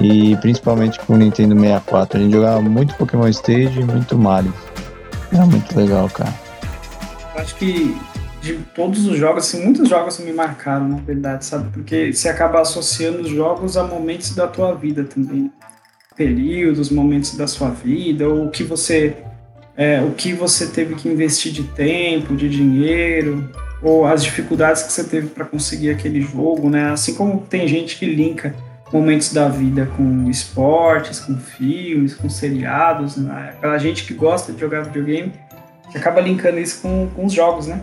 [0.00, 2.18] e principalmente com o Nintendo 64.
[2.18, 4.52] A gente jogava muito Pokémon Stage e muito Mario.
[5.32, 6.32] Era muito legal, cara
[7.42, 7.96] acho que
[8.40, 11.70] de todos os jogos, assim, muitos jogos me marcaram, na verdade, sabe?
[11.72, 15.52] Porque você acaba associando os jogos a momentos da tua vida também.
[16.16, 19.16] Períodos, momentos da sua vida, ou o que você
[19.76, 23.48] é, o que você teve que investir de tempo, de dinheiro,
[23.82, 26.90] ou as dificuldades que você teve para conseguir aquele jogo, né?
[26.92, 28.54] Assim como tem gente que linka
[28.92, 33.54] momentos da vida com esportes, com filmes, com seriados, né?
[33.56, 35.32] Aquela gente que gosta de jogar videogame
[35.94, 37.80] acaba linkando isso com, com os jogos, né?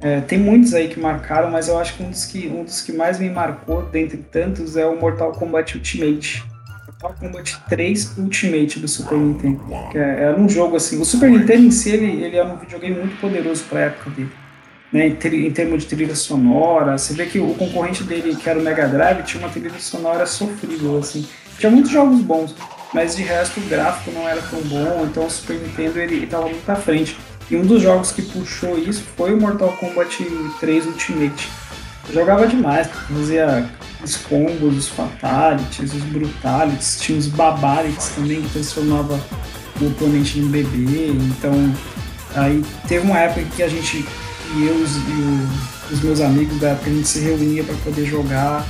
[0.00, 2.82] É, tem muitos aí que marcaram, mas eu acho que um dos que, um dos
[2.82, 6.44] que mais me marcou, dentre tantos, é o Mortal Kombat Ultimate.
[6.86, 9.60] Mortal Kombat 3 Ultimate do Super Nintendo.
[9.90, 11.00] Que é, era um jogo assim.
[11.00, 14.10] O Super Nintendo em si, ele, ele era um videogame muito poderoso para a época
[14.10, 14.30] dele.
[14.94, 18.56] Né, em, em termos de trilha sonora, você vê que o concorrente dele, que era
[18.56, 21.26] o Mega Drive, tinha uma trilha sonora sofrível, assim.
[21.58, 22.54] Tinha muitos jogos bons,
[22.92, 26.44] mas de resto o gráfico não era tão bom, então o Super Nintendo ele estava
[26.48, 27.18] muito à frente.
[27.50, 30.24] E um dos jogos que puxou isso foi o Mortal Kombat
[30.60, 31.48] 3 Ultimate.
[32.08, 33.68] Eu jogava demais, fazia
[34.00, 39.20] os combos, os fatalities, os brutalities, tinha os babalities também que transformava
[39.80, 41.08] o oponente em bebê.
[41.08, 41.52] Então,
[42.36, 44.06] aí teve uma época que a gente,
[44.54, 48.06] e eu e o os meus amigos da época, a gente se reunia para poder
[48.06, 48.66] jogar,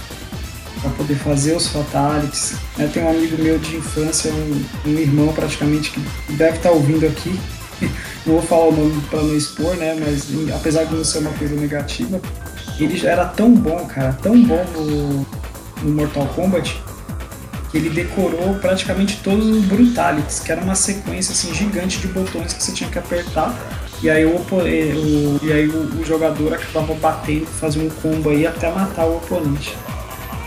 [0.80, 2.55] para poder fazer os fatalities.
[2.76, 2.91] Né?
[2.93, 6.01] Tem um amigo meu de infância, um, um irmão praticamente, que
[6.32, 7.39] deve estar tá ouvindo aqui.
[8.26, 9.97] não vou falar o nome para não expor, né?
[9.99, 12.20] Mas apesar de não ser uma coisa negativa,
[12.78, 15.26] ele já era tão bom, cara, tão bom no,
[15.82, 16.80] no Mortal Kombat,
[17.70, 22.53] que ele decorou praticamente todos os Brutalities, que era uma sequência assim, gigante de botões
[22.53, 23.55] que você tinha que apertar.
[24.03, 24.69] E aí o, o
[25.43, 29.75] e aí o, o, jogador acabava batendo, fazia um combo aí até matar o oponente.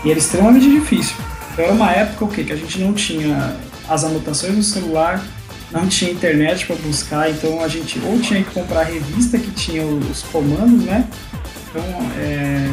[0.04, 1.16] E era extremamente difícil.
[1.52, 2.44] Então era uma época o quê?
[2.44, 3.56] que a gente não tinha
[3.88, 5.24] as anotações no celular,
[5.70, 9.50] não tinha internet para buscar, então a gente ou tinha que comprar a revista que
[9.50, 11.08] tinha os comandos, né?
[11.68, 11.82] Então,
[12.18, 12.68] é,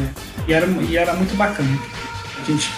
[0.46, 1.78] e, era, e era muito bacana.
[2.40, 2.70] A gente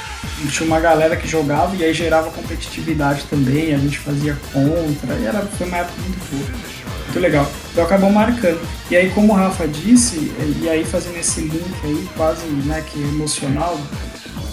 [0.51, 5.27] tinha uma galera que jogava e aí gerava competitividade também, a gente fazia contra, e
[5.27, 6.78] era, foi uma época muito boa.
[7.09, 7.51] Muito legal.
[7.73, 8.61] Então acabou marcando.
[8.91, 10.31] E aí, como o Rafa disse,
[10.61, 13.79] e aí fazendo esse link aí, quase né, que emocional,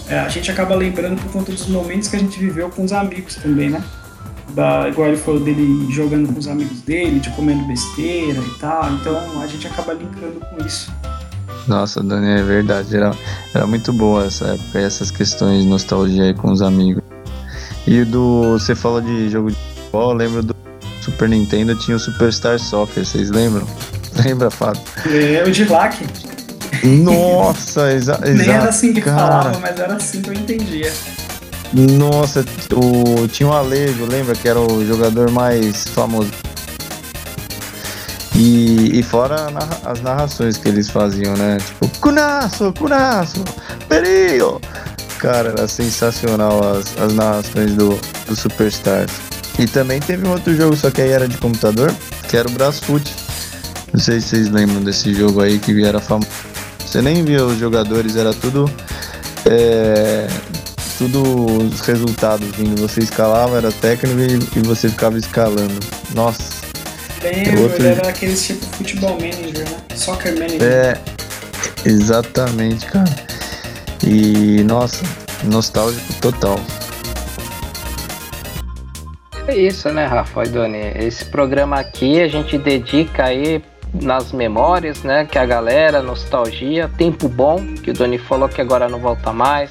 [0.08, 2.92] é, a gente acaba lembrando por conta dos momentos que a gente viveu com os
[2.92, 3.84] amigos também, né?
[4.54, 8.90] Da, igual ele falou dele jogando com os amigos dele, de comendo besteira e tal.
[8.92, 10.90] Então a gente acaba linkando com isso.
[11.66, 12.96] Nossa, Dani, é verdade.
[12.96, 13.14] Era,
[13.52, 17.02] era muito boa essa época, essas questões de nostalgia aí com os amigos.
[17.86, 18.52] E do.
[18.52, 20.55] Você falou de jogo de futebol, eu lembro do
[21.06, 23.64] Super Nintendo tinha o Superstar Soccer, vocês lembram?
[24.24, 24.82] Lembra, Fábio?
[25.06, 26.04] É, o de Lack.
[26.82, 28.26] Nossa, exa exato.
[28.34, 29.16] Nem era assim que cara.
[29.16, 30.92] falava, mas era assim que eu entendia.
[31.72, 36.30] Nossa, o, tinha o Alejo, lembra que era o jogador mais famoso.
[38.34, 39.46] E, e fora
[39.84, 41.58] as narrações que eles faziam, né?
[41.58, 43.44] Tipo, Cunaço, Cunaço,
[43.88, 44.60] Perigo!
[45.18, 49.25] Cara, era sensacional as, as narrações do, do Superstars.
[49.58, 51.94] E também teve um outro jogo, só que aí era de computador,
[52.28, 53.14] que era o Brasfoot.
[53.92, 56.28] Não sei se vocês lembram desse jogo aí que era famoso.
[56.84, 58.70] Você nem via os jogadores, era tudo.
[59.46, 60.28] É,
[60.98, 61.22] tudo
[61.62, 62.80] os resultados vindo.
[62.80, 65.78] Você escalava, era técnico e, e você ficava escalando.
[66.14, 66.66] Nossa.
[67.22, 67.86] Lembro, outro...
[67.86, 69.78] era aquele tipo futebol manager, né?
[69.94, 70.62] Soccer manager.
[70.62, 71.00] É,
[71.84, 73.14] exatamente, cara.
[74.06, 75.02] E nossa,
[75.44, 76.60] nostálgico total.
[79.48, 80.92] É isso, né, Rafa e Doni?
[80.96, 83.62] Esse programa aqui a gente dedica aí
[83.94, 85.24] nas memórias, né?
[85.24, 89.70] Que a galera, nostalgia, tempo bom, que o Doni falou que agora não volta mais,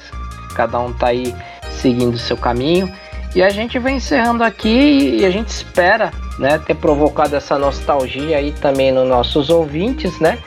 [0.54, 1.34] cada um tá aí
[1.68, 2.90] seguindo o seu caminho.
[3.34, 8.38] E a gente vem encerrando aqui e a gente espera, né, ter provocado essa nostalgia
[8.38, 10.38] aí também nos nossos ouvintes, né?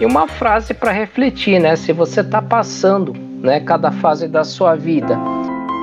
[0.00, 1.74] E uma frase para refletir, né?
[1.74, 3.12] Se você tá passando,
[3.42, 5.18] né, cada fase da sua vida,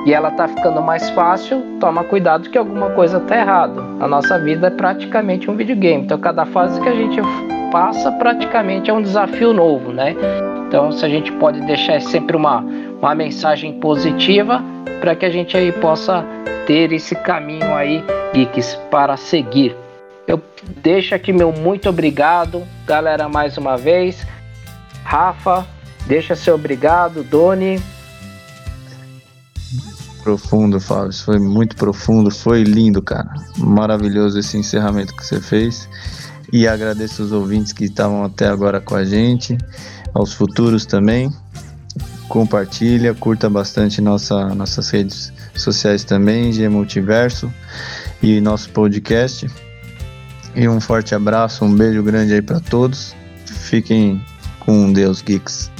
[0.04, 3.82] e ela tá ficando mais fácil, toma cuidado que alguma coisa tá errado.
[4.00, 6.04] A nossa vida é praticamente um videogame.
[6.04, 7.20] Então cada fase que a gente
[7.72, 10.14] passa praticamente é um desafio novo, né?
[10.68, 12.60] Então se a gente pode deixar sempre uma,
[13.00, 14.62] uma mensagem positiva
[15.00, 16.24] para que a gente aí possa
[16.66, 19.74] ter esse caminho aí, geeks, para seguir.
[20.26, 20.40] Eu
[20.82, 24.26] deixo aqui meu muito obrigado, galera, mais uma vez.
[25.02, 25.66] Rafa,
[26.06, 27.93] deixa seu obrigado, Doni.
[30.24, 31.12] Profundo, Fábio.
[31.12, 33.28] Foi muito profundo, foi lindo, cara.
[33.58, 35.86] Maravilhoso esse encerramento que você fez.
[36.50, 39.58] E agradeço os ouvintes que estavam até agora com a gente,
[40.14, 41.30] aos futuros também.
[42.26, 47.52] Compartilha, curta bastante nossa, nossas redes sociais também, G Multiverso
[48.22, 49.46] e nosso podcast.
[50.56, 53.14] E um forte abraço, um beijo grande aí para todos.
[53.44, 54.24] Fiquem
[54.58, 55.73] com Deus, Geeks.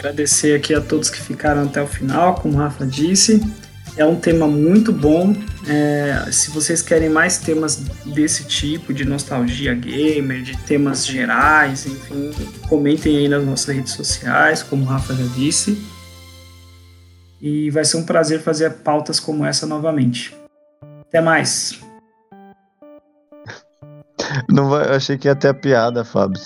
[0.00, 3.38] Agradecer aqui a todos que ficaram até o final, como o Rafa disse.
[3.98, 5.36] É um tema muito bom.
[5.68, 7.76] É, se vocês querem mais temas
[8.06, 12.30] desse tipo, de nostalgia gamer, de temas gerais, enfim,
[12.66, 15.84] comentem aí nas nossas redes sociais, como o Rafa já disse.
[17.38, 20.34] E vai ser um prazer fazer pautas como essa novamente.
[21.02, 21.78] Até mais.
[24.48, 26.40] Não vai, achei que ia ter a piada, Fábio.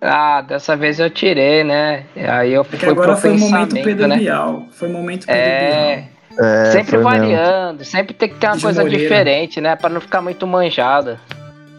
[0.00, 2.04] Ah, dessa vez eu tirei, né?
[2.16, 4.16] Aí eu fui agora pro foi momento Pedro né?
[4.16, 4.66] Bial.
[4.70, 6.08] Foi momento Pedro é...
[6.40, 7.90] É, sempre variando, mesmo.
[7.90, 9.02] sempre tem que ter uma Cid coisa Moreira.
[9.02, 9.74] diferente, né?
[9.74, 11.18] Pra não ficar muito manjada.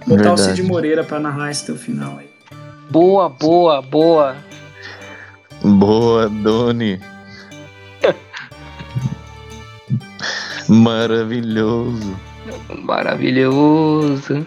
[0.06, 2.30] Botar o Cid Moreira pra narrar esse teu final aí.
[2.90, 4.36] Boa, boa, boa.
[5.64, 7.00] Boa, Doni.
[10.68, 12.20] Maravilhoso.
[12.84, 14.46] Maravilhoso.